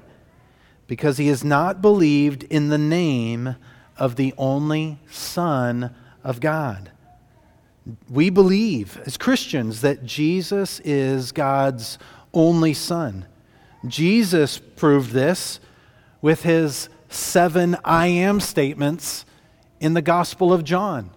[0.87, 3.57] because he has not believed in the name
[3.97, 5.93] of the only Son
[6.23, 6.93] of God.
[8.09, 11.99] We believe as Christians that Jesus is God's
[12.33, 13.27] only Son.
[13.87, 15.61] Jesus proved this
[16.21, 19.25] with his seven I am statements
[19.81, 21.11] in the Gospel of John.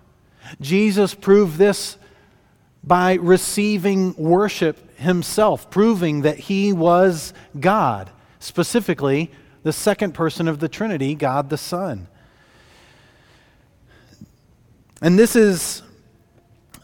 [0.61, 1.97] Jesus proved this
[2.83, 9.31] by receiving worship himself, proving that he was God, specifically
[9.63, 12.07] the second person of the Trinity, God the Son.
[15.01, 15.81] And this is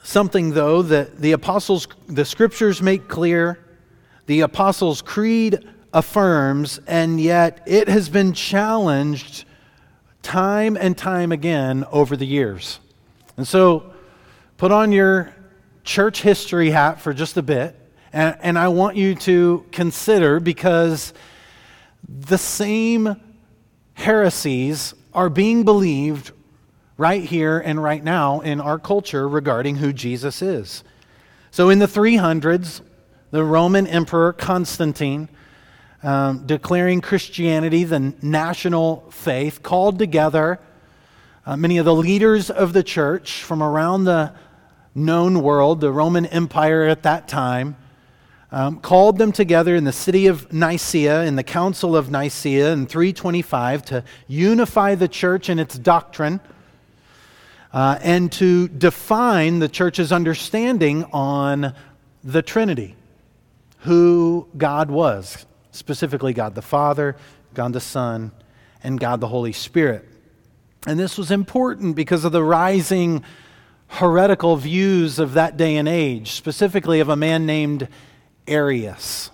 [0.09, 3.59] something, though, that the apostles, the scriptures make clear,
[4.25, 5.59] the Apostles' Creed
[5.93, 9.45] affirms, and yet it has been challenged
[10.23, 12.79] time and time again over the years.
[13.37, 13.93] And so,
[14.57, 15.33] put on your
[15.83, 17.75] church history hat for just a bit,
[18.11, 21.13] and, and I want you to consider because
[22.07, 23.15] the same
[23.93, 26.31] heresies are being believed
[26.99, 30.83] right here and right now in our culture regarding who Jesus is.
[31.49, 32.81] So, in the 300s,
[33.31, 35.29] the Roman Emperor Constantine,
[36.03, 40.59] um, declaring Christianity the national faith, called together
[41.45, 44.33] uh, many of the leaders of the church from around the
[44.93, 47.77] known world, the Roman Empire at that time,
[48.51, 52.87] um, called them together in the city of Nicaea, in the Council of Nicaea in
[52.87, 56.41] 325, to unify the church in its doctrine
[57.71, 61.73] uh, and to define the church's understanding on
[62.23, 62.95] the Trinity,
[63.79, 67.15] who God was, specifically God the Father,
[67.53, 68.31] God the Son,
[68.83, 70.07] and God the Holy Spirit.
[70.87, 73.23] And this was important because of the rising
[73.87, 77.87] heretical views of that day and age, specifically of a man named
[78.47, 79.31] Arius,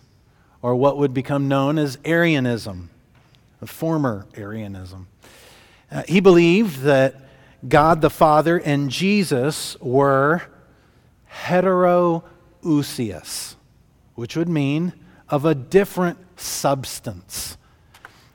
[0.62, 2.90] or what would become known as Arianism,
[3.62, 5.08] a former Arianism.
[5.92, 7.25] Uh, he believed that
[7.68, 10.42] God the Father and Jesus were
[11.32, 13.56] heteroousios,
[14.16, 14.94] which would mean
[15.30, 17.58] of a different substance,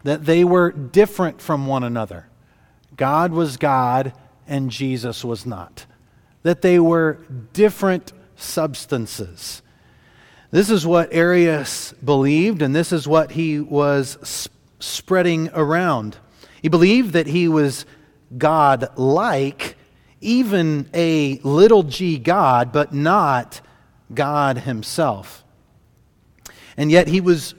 [0.02, 2.26] that they were different from one another.
[2.96, 4.12] God was God
[4.46, 5.86] and Jesus was not
[6.42, 7.18] that they were
[7.52, 9.62] different substances.
[10.50, 16.16] This is what Arius believed, and this is what he was sp- spreading around.
[16.62, 17.84] He believed that he was
[18.36, 19.76] God like,
[20.20, 23.60] even a little g God, but not
[24.12, 25.44] God himself.
[26.76, 27.54] And yet he was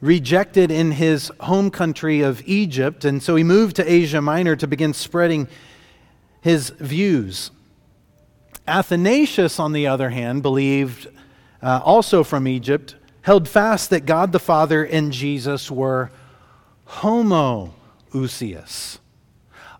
[0.00, 4.66] rejected in his home country of Egypt, and so he moved to Asia Minor to
[4.66, 5.48] begin spreading
[6.40, 7.52] his views.
[8.66, 11.08] Athanasius, on the other hand, believed,
[11.62, 16.10] uh, also from Egypt, held fast that God the Father and Jesus were
[16.88, 18.98] homoousios,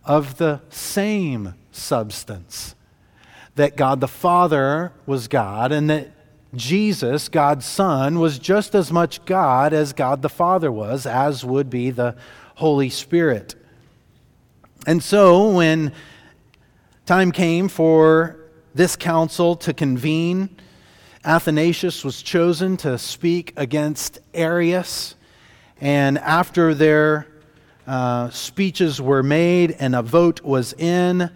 [0.04, 2.74] of the same substance.
[3.54, 6.10] That God the Father was God, and that
[6.54, 11.68] Jesus, God's Son, was just as much God as God the Father was, as would
[11.68, 12.16] be the
[12.54, 13.54] Holy Spirit.
[14.86, 15.92] And so, when
[17.06, 18.38] time came for
[18.74, 20.48] this council to convene
[21.24, 25.14] Athanasius was chosen to speak against Arius,
[25.80, 27.28] and after their
[27.86, 31.30] uh, speeches were made and a vote was in,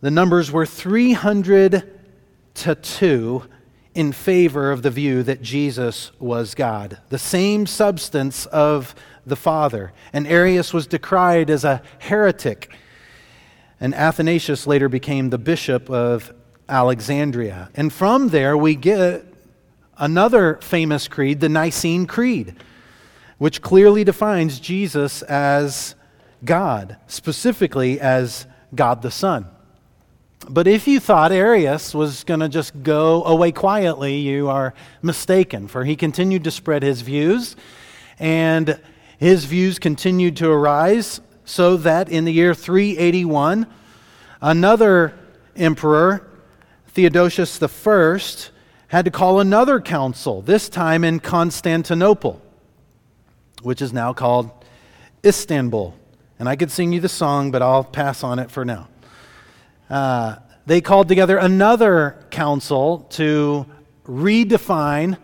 [0.00, 2.00] the numbers were 300
[2.54, 3.42] to 2
[3.94, 8.94] in favor of the view that Jesus was God, the same substance of
[9.26, 9.92] the Father.
[10.12, 12.74] And Arius was decried as a heretic.
[13.80, 16.32] And Athanasius later became the bishop of
[16.68, 17.70] Alexandria.
[17.74, 19.26] And from there, we get
[19.98, 22.56] another famous creed, the Nicene Creed,
[23.42, 25.96] which clearly defines Jesus as
[26.44, 29.48] God, specifically as God the Son.
[30.48, 35.66] But if you thought Arius was going to just go away quietly, you are mistaken,
[35.66, 37.56] for he continued to spread his views,
[38.20, 38.80] and
[39.18, 43.66] his views continued to arise, so that in the year 381,
[44.40, 45.18] another
[45.56, 46.28] emperor,
[46.90, 48.46] Theodosius I
[48.86, 52.40] had to call another council, this time in Constantinople,
[53.62, 54.50] which is now called
[55.24, 55.94] Istanbul.
[56.38, 58.88] And I could sing you the song, but I'll pass on it for now.
[59.88, 60.36] Uh,
[60.66, 63.66] they called together another council to
[64.06, 65.18] redefine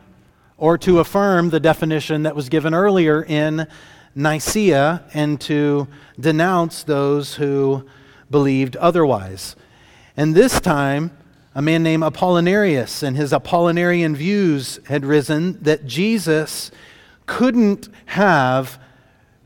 [0.57, 3.67] or to affirm the definition that was given earlier in
[4.15, 7.85] Nicaea and to denounce those who
[8.31, 9.55] believed otherwise.
[10.17, 11.17] And this time,
[11.55, 16.71] a man named Apollinarius and his Apollinarian views had risen that Jesus
[17.29, 18.81] couldn't have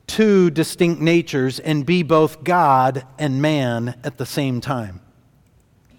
[0.07, 5.01] two distinct natures and be both God and man at the same time.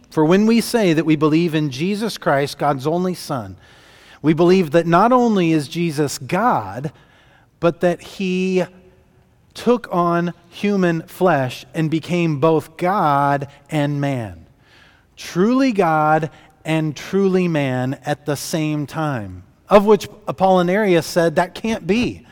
[0.09, 3.57] For when we say that we believe in Jesus Christ, God's only Son,
[4.23, 6.91] we believe that not only is Jesus God,
[7.59, 8.63] but that he
[9.53, 14.43] took on human flesh and became both God and man
[15.15, 16.29] truly God
[16.65, 19.43] and truly man at the same time.
[19.69, 22.25] Of which Apollinarius said that can't be.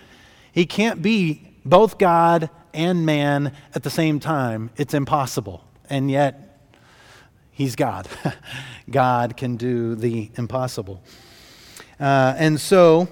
[0.51, 4.69] He can't be both God and man at the same time.
[4.77, 5.63] It's impossible.
[5.89, 6.59] And yet,
[7.51, 8.07] he's God.
[8.89, 11.01] God can do the impossible.
[11.99, 13.07] Uh, and so,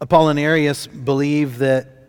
[0.00, 2.00] Apollinarius believed that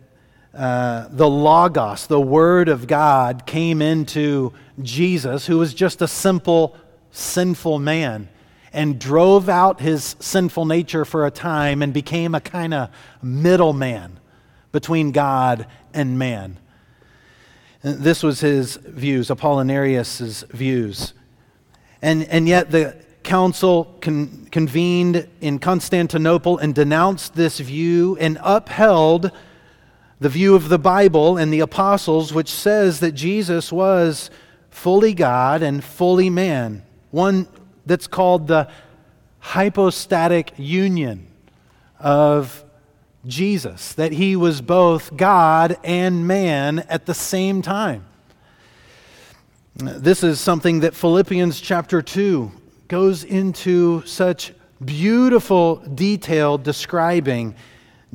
[0.54, 4.52] uh, the Logos, the Word of God, came into
[4.82, 6.76] Jesus, who was just a simple,
[7.10, 8.28] sinful man,
[8.72, 12.88] and drove out his sinful nature for a time and became a kind of
[13.22, 14.18] middleman
[14.72, 16.58] between God and man.
[17.82, 21.12] This was his views, Apollinarius' views.
[22.00, 29.30] And, and yet the council con- convened in Constantinople and denounced this view and upheld
[30.20, 34.30] the view of the Bible and the apostles, which says that Jesus was
[34.70, 37.48] fully God and fully man, one
[37.86, 38.68] that's called the
[39.40, 41.26] hypostatic union
[41.98, 42.64] of
[43.26, 48.04] Jesus, that he was both God and man at the same time.
[49.74, 52.52] This is something that Philippians chapter 2
[52.88, 54.52] goes into such
[54.84, 57.54] beautiful detail describing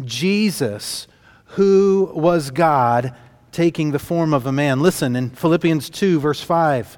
[0.04, 1.08] Jesus
[1.52, 3.16] who was God
[3.52, 4.82] taking the form of a man.
[4.82, 6.98] Listen, in Philippians 2, verse 5,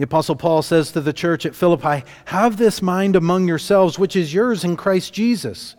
[0.00, 4.16] the Apostle Paul says to the church at Philippi, Have this mind among yourselves, which
[4.16, 5.76] is yours in Christ Jesus,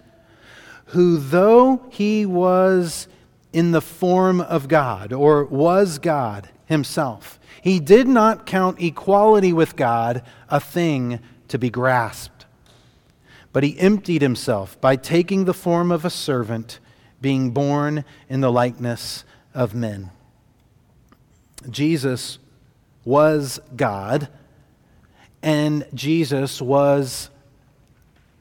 [0.86, 3.08] who, though he was
[3.52, 9.76] in the form of God, or was God himself, he did not count equality with
[9.76, 12.46] God a thing to be grasped.
[13.52, 16.80] But he emptied himself by taking the form of a servant
[17.22, 20.12] being born in the likeness of men.
[21.72, 22.38] Jesus
[23.04, 24.28] was God,
[25.42, 27.30] and Jesus was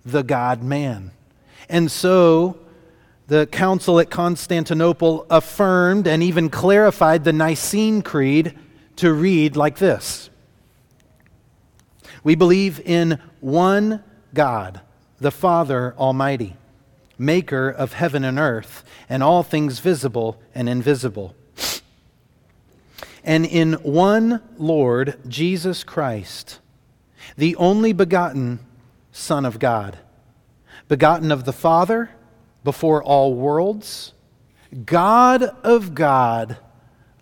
[0.05, 1.13] the God man.
[1.69, 2.59] And so
[3.29, 8.59] the council at Constantinople affirmed and even clarified the Nicene Creed
[8.97, 10.31] to read like this
[12.25, 14.03] We believe in one
[14.35, 14.81] God,
[15.19, 16.57] the Father Almighty
[17.21, 21.35] maker of heaven and earth, and all things visible and invisible.
[23.25, 26.61] And in one Lord, Jesus Christ,
[27.37, 28.61] the only begotten
[29.13, 29.99] Son of God,
[30.89, 32.11] begotten of the Father
[32.65, 34.15] before all worlds,
[34.85, 36.57] God of God,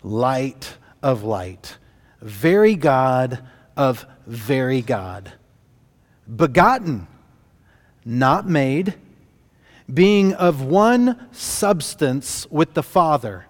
[0.03, 1.77] light of light,
[2.21, 3.43] very God
[3.75, 5.33] of very God,
[6.33, 7.07] begotten,
[8.05, 8.95] not made
[9.91, 13.45] being of one substance with the Father,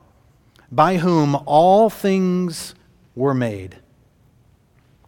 [0.71, 2.75] by whom all things
[3.15, 3.75] were made.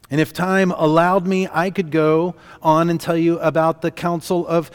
[0.09, 4.45] And if time allowed me, I could go on and tell you about the Council
[4.45, 4.69] of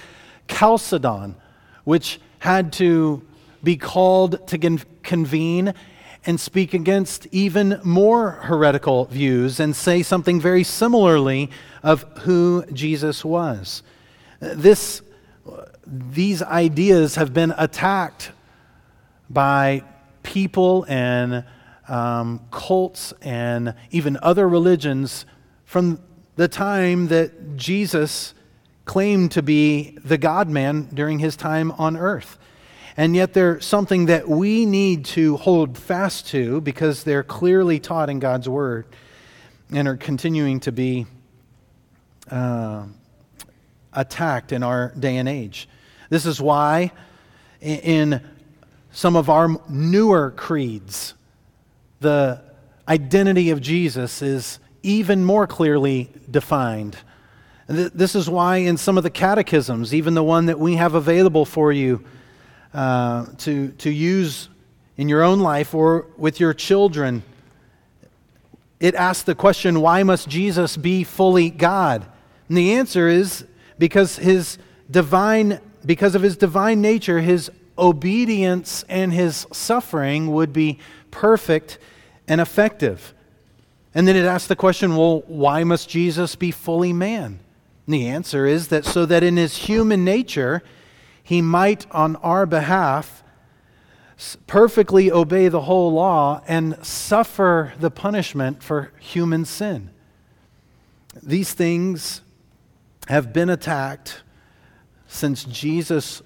[0.48, 1.36] Chalcedon,
[1.84, 3.22] which had to
[3.62, 5.74] be called to convene
[6.24, 11.50] and speak against even more heretical views and say something very similarly
[11.82, 13.82] of who Jesus was.
[14.40, 15.02] This,
[15.86, 18.32] these ideas have been attacked
[19.30, 19.84] by
[20.26, 21.44] people and
[21.88, 25.24] um, cults and even other religions
[25.64, 26.00] from
[26.34, 28.34] the time that Jesus
[28.84, 32.38] claimed to be the God man during his time on earth.
[32.96, 38.10] And yet they're something that we need to hold fast to because they're clearly taught
[38.10, 38.86] in God's Word
[39.70, 41.06] and are continuing to be
[42.30, 42.84] uh,
[43.92, 45.68] attacked in our day and age.
[46.10, 46.92] This is why
[47.60, 48.20] in
[48.96, 51.12] some of our newer creeds,
[52.00, 52.40] the
[52.88, 56.96] identity of Jesus is even more clearly defined.
[57.66, 61.44] This is why, in some of the catechisms, even the one that we have available
[61.44, 62.02] for you
[62.72, 64.48] uh, to, to use
[64.96, 67.22] in your own life or with your children,
[68.80, 72.06] it asks the question why must Jesus be fully God?
[72.48, 73.44] And the answer is
[73.78, 74.56] because his
[74.90, 80.78] divine because of his divine nature, his obedience and his suffering would be
[81.10, 81.78] perfect
[82.28, 83.14] and effective.
[83.94, 87.40] And then it asks the question well, why must Jesus be fully man?
[87.86, 90.62] And the answer is that so that in his human nature,
[91.22, 93.22] he might, on our behalf,
[94.46, 99.90] perfectly obey the whole law and suffer the punishment for human sin.
[101.22, 102.22] These things
[103.08, 104.22] have been attacked
[105.06, 106.22] since Jesus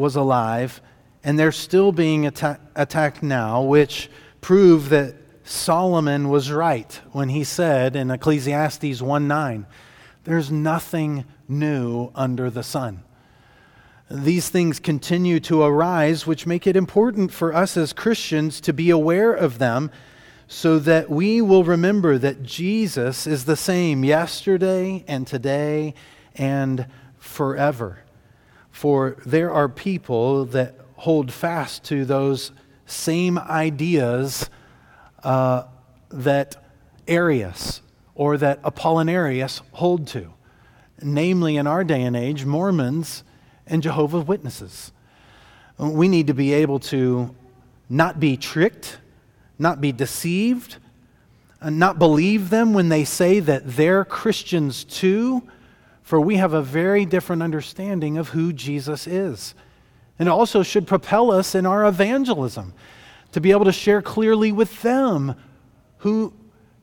[0.00, 0.80] was alive,
[1.22, 7.44] and they're still being atta- attacked now, which prove that Solomon was right when he
[7.44, 9.66] said in Ecclesiastes 1 9,
[10.24, 13.02] there's nothing new under the sun.
[14.10, 18.90] These things continue to arise, which make it important for us as Christians to be
[18.90, 19.90] aware of them
[20.48, 25.94] so that we will remember that Jesus is the same yesterday and today
[26.34, 26.86] and
[27.18, 28.00] forever.
[28.70, 32.52] For there are people that hold fast to those
[32.86, 34.50] same ideas
[35.22, 35.64] uh,
[36.10, 36.56] that
[37.08, 37.82] Arius
[38.14, 40.32] or that Apollinarius hold to,
[41.00, 43.24] namely in our day and age, Mormons
[43.66, 44.92] and Jehovah's Witnesses.
[45.78, 47.34] We need to be able to
[47.88, 48.98] not be tricked,
[49.58, 50.76] not be deceived,
[51.60, 55.42] and not believe them when they say that they're Christians too
[56.10, 59.54] for we have a very different understanding of who Jesus is.
[60.18, 62.74] And it also should propel us in our evangelism
[63.30, 65.36] to be able to share clearly with them
[65.98, 66.32] who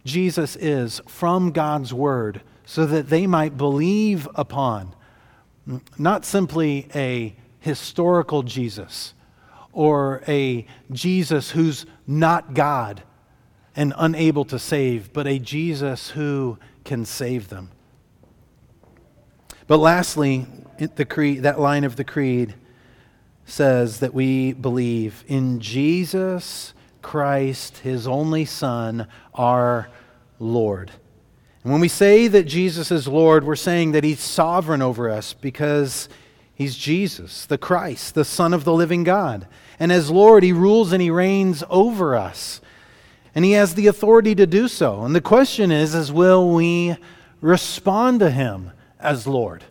[0.05, 4.95] Jesus is from God's Word so that they might believe upon
[5.97, 9.13] not simply a historical Jesus
[9.73, 13.03] or a Jesus who's not God
[13.75, 17.71] and unable to save, but a Jesus who can save them.
[19.68, 20.45] But lastly,
[20.78, 22.55] the creed, that line of the creed
[23.45, 29.89] says that we believe in Jesus Christ, his only Son, our
[30.39, 30.91] Lord.
[31.63, 35.34] And when we say that Jesus is Lord, we're saying that he's sovereign over us
[35.34, 36.07] because
[36.53, 39.47] he's Jesus, the Christ, the Son of the living God.
[39.80, 42.61] And as Lord, he rules and he reigns over us.
[43.36, 45.03] And he has the authority to do so.
[45.03, 46.95] And the question is, is will we
[47.41, 48.72] respond to him?
[48.99, 49.63] As Lord.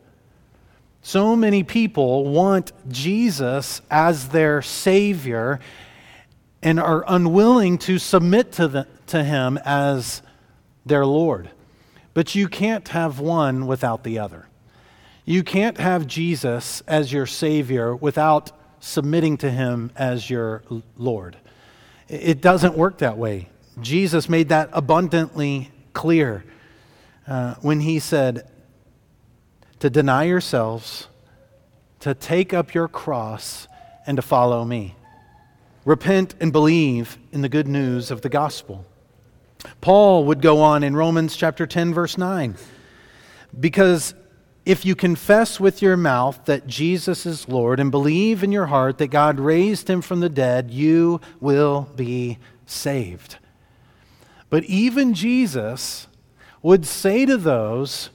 [1.03, 5.61] So many people want Jesus as their Savior
[6.63, 10.21] and are unwilling to submit to, the, to Him as
[10.85, 11.51] their Lord.
[12.13, 14.49] But you can't have one without the other.
[15.25, 18.51] You can't have Jesus as your Savior without
[18.81, 20.65] submitting to Him as your
[20.97, 21.37] Lord.
[22.09, 23.49] It doesn't work that way.
[23.81, 26.45] Jesus made that abundantly clear
[27.29, 28.51] uh, when He said,
[29.81, 31.09] to deny yourselves,
[32.01, 33.69] to take up your cross,
[34.07, 34.95] and to follow me.
[35.85, 38.85] Repent and believe in the good news of the gospel.
[39.81, 42.57] Paul would go on in Romans chapter 10 verse 9.
[43.59, 44.15] Because
[44.65, 48.99] if you confess with your mouth that Jesus is Lord and believe in your heart
[48.99, 53.37] that God raised him from the dead, you will be saved.
[54.51, 56.09] But even Jesus
[56.63, 58.11] would say to those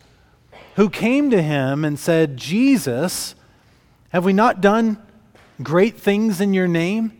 [0.76, 3.36] who came to him and said, Jesus,
[4.09, 5.01] have we not done
[5.61, 7.11] great things in your name?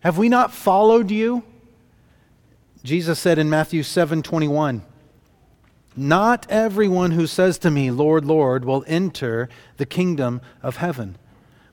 [0.00, 1.44] Have we not followed you?
[2.82, 4.82] Jesus said in Matthew 7 21,
[5.96, 11.16] Not everyone who says to me, Lord, Lord, will enter the kingdom of heaven,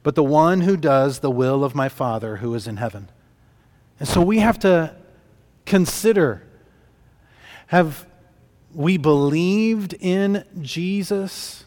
[0.03, 3.09] but the one who does the will of my Father who is in heaven.
[3.99, 4.95] And so we have to
[5.65, 6.43] consider
[7.67, 8.07] have
[8.73, 11.63] we believed in Jesus?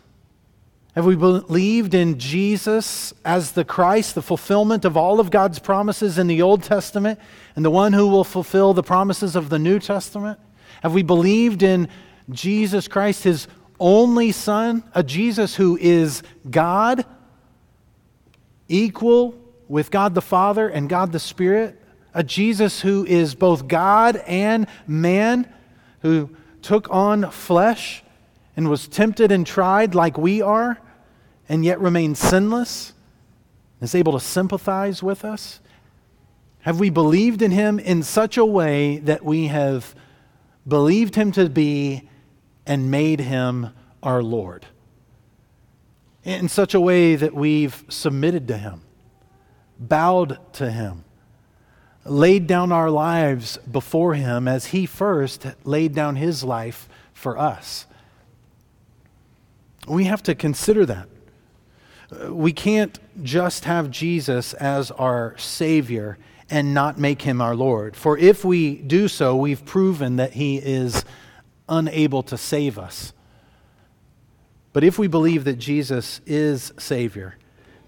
[0.95, 6.19] Have we believed in Jesus as the Christ, the fulfillment of all of God's promises
[6.19, 7.19] in the Old Testament,
[7.57, 10.39] and the one who will fulfill the promises of the New Testament?
[10.83, 11.89] Have we believed in
[12.31, 13.49] Jesus Christ, his
[13.81, 17.05] only Son, a Jesus who is God,
[18.69, 19.35] equal
[19.69, 21.81] with God the Father and God the Spirit,
[22.15, 25.51] a Jesus who is both God and man,
[26.03, 26.29] who
[26.63, 28.03] took on flesh
[28.57, 30.79] and was tempted and tried like we are,
[31.49, 32.93] and yet remained sinless,
[33.81, 35.61] is able to sympathize with us?
[36.61, 39.95] Have we believed in him in such a way that we have
[40.67, 42.09] believed him to be
[42.67, 43.71] and made him
[44.03, 44.67] our Lord.
[46.25, 48.83] In such a way that we've submitted to him,
[49.79, 51.05] bowed to him,
[52.05, 57.87] laid down our lives before him as he first laid down his life for us.
[59.87, 61.09] We have to consider that.
[62.29, 66.19] We can't just have Jesus as our Savior
[66.51, 67.97] and not make him our Lord.
[67.97, 71.05] For if we do so, we've proven that he is
[71.69, 73.13] unable to save us.
[74.73, 77.37] But if we believe that Jesus is Savior,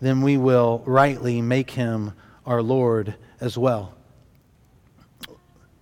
[0.00, 2.12] then we will rightly make him
[2.46, 3.93] our Lord as well.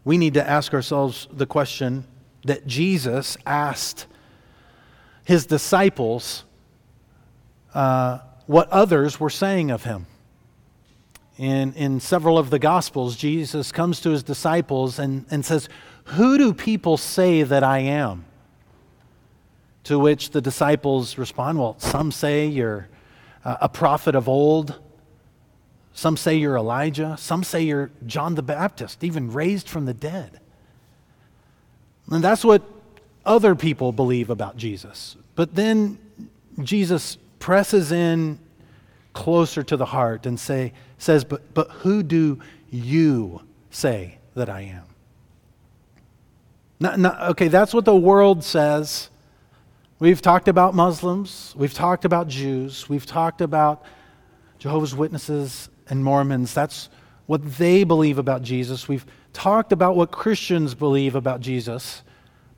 [0.05, 2.07] We need to ask ourselves the question
[2.44, 4.07] that Jesus asked
[5.24, 6.44] his disciples
[7.74, 10.07] uh, what others were saying of him.
[11.38, 15.68] In, in several of the Gospels, Jesus comes to his disciples and, and says,
[16.05, 18.24] who do people say that I am?
[19.84, 22.88] To which the disciples respond, Well, some say you're
[23.44, 24.78] a prophet of old.
[25.95, 27.16] Some say you're Elijah.
[27.18, 30.40] Some say you're John the Baptist, even raised from the dead.
[32.11, 32.62] And that's what
[33.24, 35.16] other people believe about Jesus.
[35.34, 35.99] But then
[36.62, 38.38] Jesus presses in
[39.12, 42.38] closer to the heart and say, says, but, but who do
[42.70, 44.84] you say that I am?
[46.80, 49.09] Not, not, okay, that's what the world says.
[49.99, 53.84] We've talked about Muslims, we've talked about Jews, we've talked about
[54.59, 56.54] Jehovah's Witnesses and Mormons.
[56.54, 56.88] That's
[57.26, 58.88] what they believe about Jesus.
[58.88, 62.02] We've talked about what Christians believe about Jesus.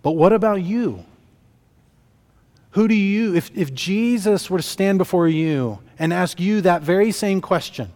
[0.02, 1.04] But what about you?
[2.72, 6.82] Who do you, if, if Jesus were to stand before you and ask you that
[6.82, 7.92] very same question,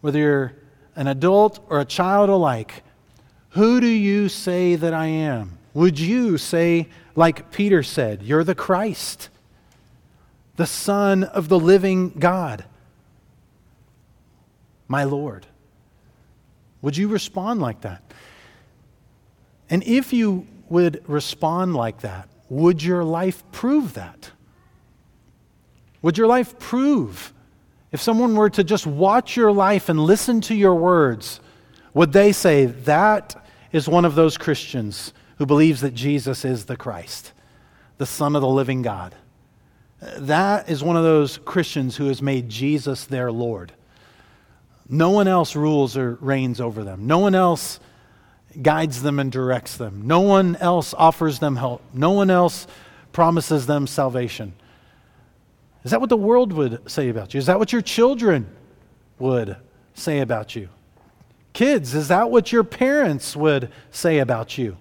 [0.00, 0.52] whether you're
[0.94, 2.82] an adult or a child alike,
[3.50, 5.58] who do you say that I am?
[5.74, 9.28] Would you say, like Peter said, You're the Christ,
[10.56, 12.64] the Son of the living God,
[14.88, 15.46] my Lord?
[16.82, 18.02] Would you respond like that?
[19.68, 24.30] And if you would respond like that, would your life prove that?
[26.02, 27.32] Would your life prove,
[27.90, 31.40] if someone were to just watch your life and listen to your words,
[31.94, 36.76] would they say, That is one of those Christians who believes that Jesus is the
[36.76, 37.32] Christ,
[37.98, 39.14] the Son of the living God.
[40.18, 43.72] That is one of those Christians who has made Jesus their Lord.
[44.88, 47.06] No one else rules or reigns over them.
[47.06, 47.80] No one else
[48.60, 50.06] guides them and directs them.
[50.06, 51.82] No one else offers them help.
[51.92, 52.66] No one else
[53.12, 54.54] promises them salvation.
[55.84, 57.38] Is that what the world would say about you?
[57.38, 58.48] Is that what your children
[59.18, 59.56] would
[59.94, 60.68] say about you?
[61.52, 64.76] Kids, is that what your parents would say about you?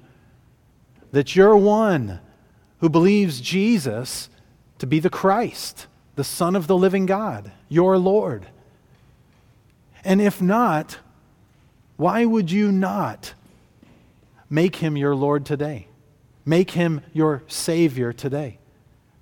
[1.12, 2.20] That you're one
[2.80, 4.30] who believes Jesus
[4.80, 8.48] to be the Christ, the Son of the living God, your Lord.
[10.06, 11.00] And if not,
[11.98, 13.34] why would you not
[14.50, 15.88] make him your Lord today?
[16.46, 18.60] Make him your Savior today.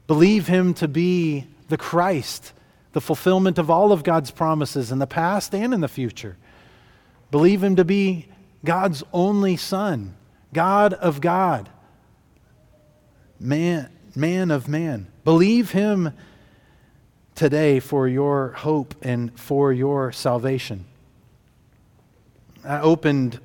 [0.08, 2.52] Believe him to be the Christ,
[2.92, 6.36] the fulfillment of all of God's promises in the past and in the future.
[7.32, 8.28] Believe him to be
[8.66, 10.16] God's only Son,
[10.54, 11.70] God of God,
[13.40, 15.08] man, man of man.
[15.24, 16.12] Believe him
[17.36, 20.86] today for your hope and for your salvation.
[22.64, 23.40] I opened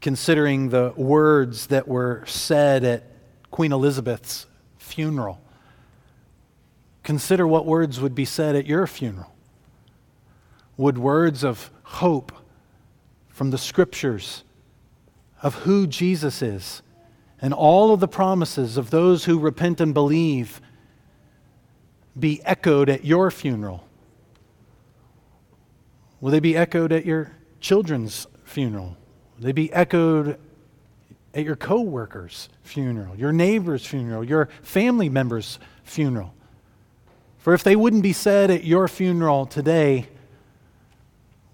[0.00, 3.04] considering the words that were said at
[3.50, 4.46] Queen Elizabeth's
[4.76, 5.40] funeral.
[7.02, 9.34] Consider what words would be said at your funeral.
[10.76, 12.32] Would words of hope
[13.28, 14.44] from the scriptures
[15.42, 16.82] of who Jesus is
[17.40, 20.60] and all of the promises of those who repent and believe
[22.18, 23.86] be echoed at your funeral?
[26.20, 28.96] Will they be echoed at your children's funeral?
[29.36, 30.38] Will they be echoed
[31.34, 36.34] at your coworker's funeral, your neighbor's funeral, your family member's funeral?
[37.38, 40.08] For if they wouldn't be said at your funeral today,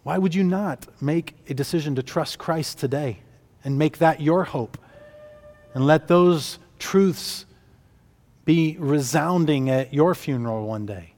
[0.03, 3.21] why would you not make a decision to trust Christ today
[3.65, 4.79] and make that your hope?
[5.75, 7.47] And let those truths
[8.45, 11.14] be resounding at your funeral one day.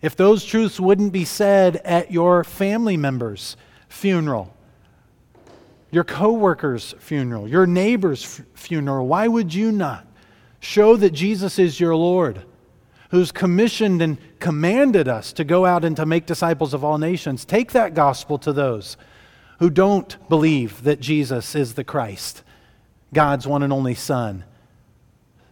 [0.00, 3.56] If those truths wouldn't be said at your family member's
[3.88, 4.54] funeral,
[5.90, 10.06] your coworker's funeral, your neighbor's f- funeral, why would you not
[10.60, 12.44] show that Jesus is your Lord?
[13.12, 17.44] who's commissioned and commanded us to go out and to make disciples of all nations,
[17.44, 18.96] take that gospel to those
[19.58, 22.42] who don't believe that Jesus is the Christ,
[23.12, 24.44] God's one and only Son,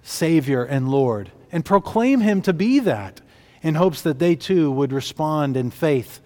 [0.02, 3.20] Savior and Lord, and proclaim him to be that
[3.62, 6.20] in hopes that they too would respond in faith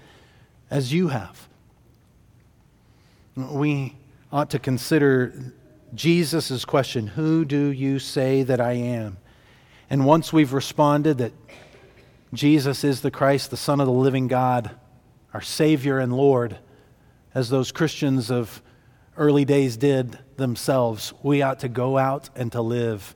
[0.71, 1.49] as you have.
[3.37, 3.97] We
[4.33, 5.53] ought to consider
[5.95, 9.19] Jesus' question Who do you say that I am?
[9.91, 11.33] And once we've responded that
[12.33, 14.71] Jesus is the Christ, the Son of the living God,
[15.33, 16.59] our Savior and Lord,
[17.35, 18.63] as those Christians of
[19.17, 23.15] early days did themselves, we ought to go out and to live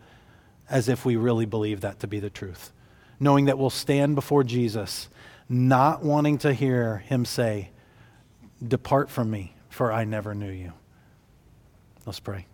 [0.70, 2.72] as if we really believe that to be the truth.
[3.20, 5.08] Knowing that we'll stand before Jesus,
[5.48, 7.70] not wanting to hear him say,
[8.66, 10.72] Depart from me, for I never knew you.
[12.06, 12.46] Let's pray.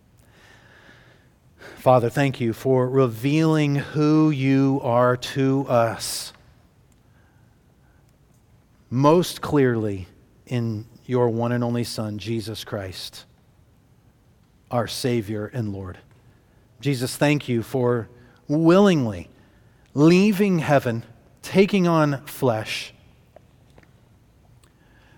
[1.77, 6.31] Father, thank you for revealing who you are to us
[8.89, 10.07] most clearly
[10.45, 13.25] in your one and only Son, Jesus Christ,
[14.71, 15.97] our Savior and Lord.
[16.85, 18.07] Jesus, thank you for
[18.47, 19.27] willingly
[19.95, 21.03] leaving heaven,
[21.41, 22.93] taking on flesh,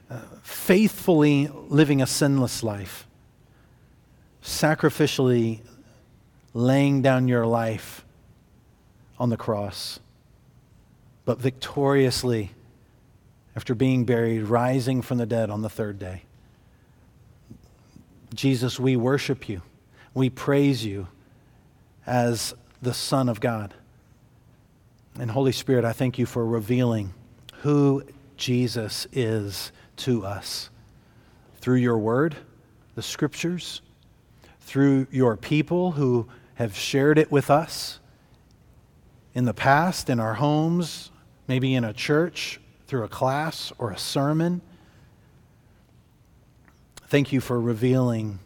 [0.09, 3.05] uh, faithfully living a sinless life,
[4.41, 5.59] sacrificially
[6.53, 8.05] laying down your life
[9.19, 9.99] on the cross,
[11.25, 12.51] but victoriously,
[13.57, 16.21] after being buried, rising from the dead on the third day.
[18.33, 19.63] Jesus, we worship you.
[20.13, 21.09] We praise you
[22.07, 23.73] as the Son of God.
[25.19, 27.13] And Holy Spirit, I thank you for revealing
[27.61, 28.03] who
[28.37, 30.69] Jesus is to us
[31.59, 32.35] through your word,
[32.95, 33.81] the scriptures,
[34.61, 37.99] through your people who have shared it with us
[39.33, 41.11] in the past, in our homes,
[41.47, 44.61] maybe in a church, through a class or a sermon.
[47.07, 48.39] Thank you for revealing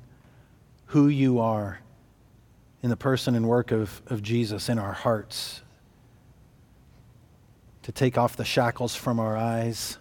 [0.87, 1.80] who you are
[2.83, 5.61] in the person and work of, of Jesus in our hearts,
[7.83, 9.97] to take off the shackles from our eyes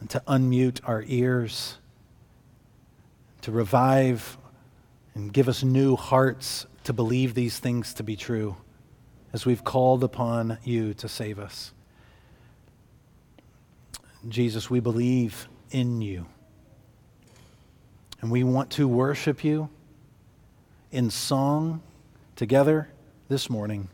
[0.00, 1.78] and to unmute our ears,
[3.42, 4.36] to revive
[5.14, 8.56] and give us new hearts to believe these things to be true
[9.32, 11.72] as we've called upon you to save us.
[14.28, 16.26] Jesus, we believe in you.
[18.20, 19.68] And we want to worship you
[20.92, 21.82] in song
[22.36, 22.88] together
[23.28, 23.88] this morning,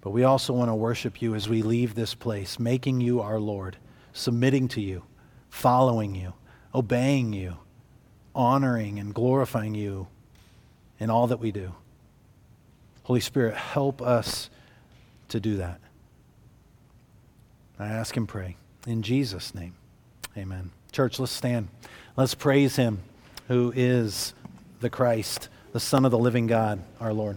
[0.00, 3.40] but we also want to worship you as we leave this place, making you our
[3.40, 3.76] Lord,
[4.12, 5.02] submitting to you,
[5.50, 6.32] following you,
[6.74, 7.56] obeying you,
[8.34, 10.06] honoring and glorifying you
[11.00, 11.74] in all that we do.
[13.02, 14.48] Holy Spirit, help us
[15.28, 15.80] to do that.
[17.78, 18.56] I ask and pray.
[18.86, 19.74] In Jesus' name,
[20.36, 20.70] amen.
[20.92, 21.68] Church, let's stand.
[22.16, 23.00] Let's praise him
[23.48, 24.32] who is
[24.80, 27.36] the Christ, the Son of the living God, our Lord.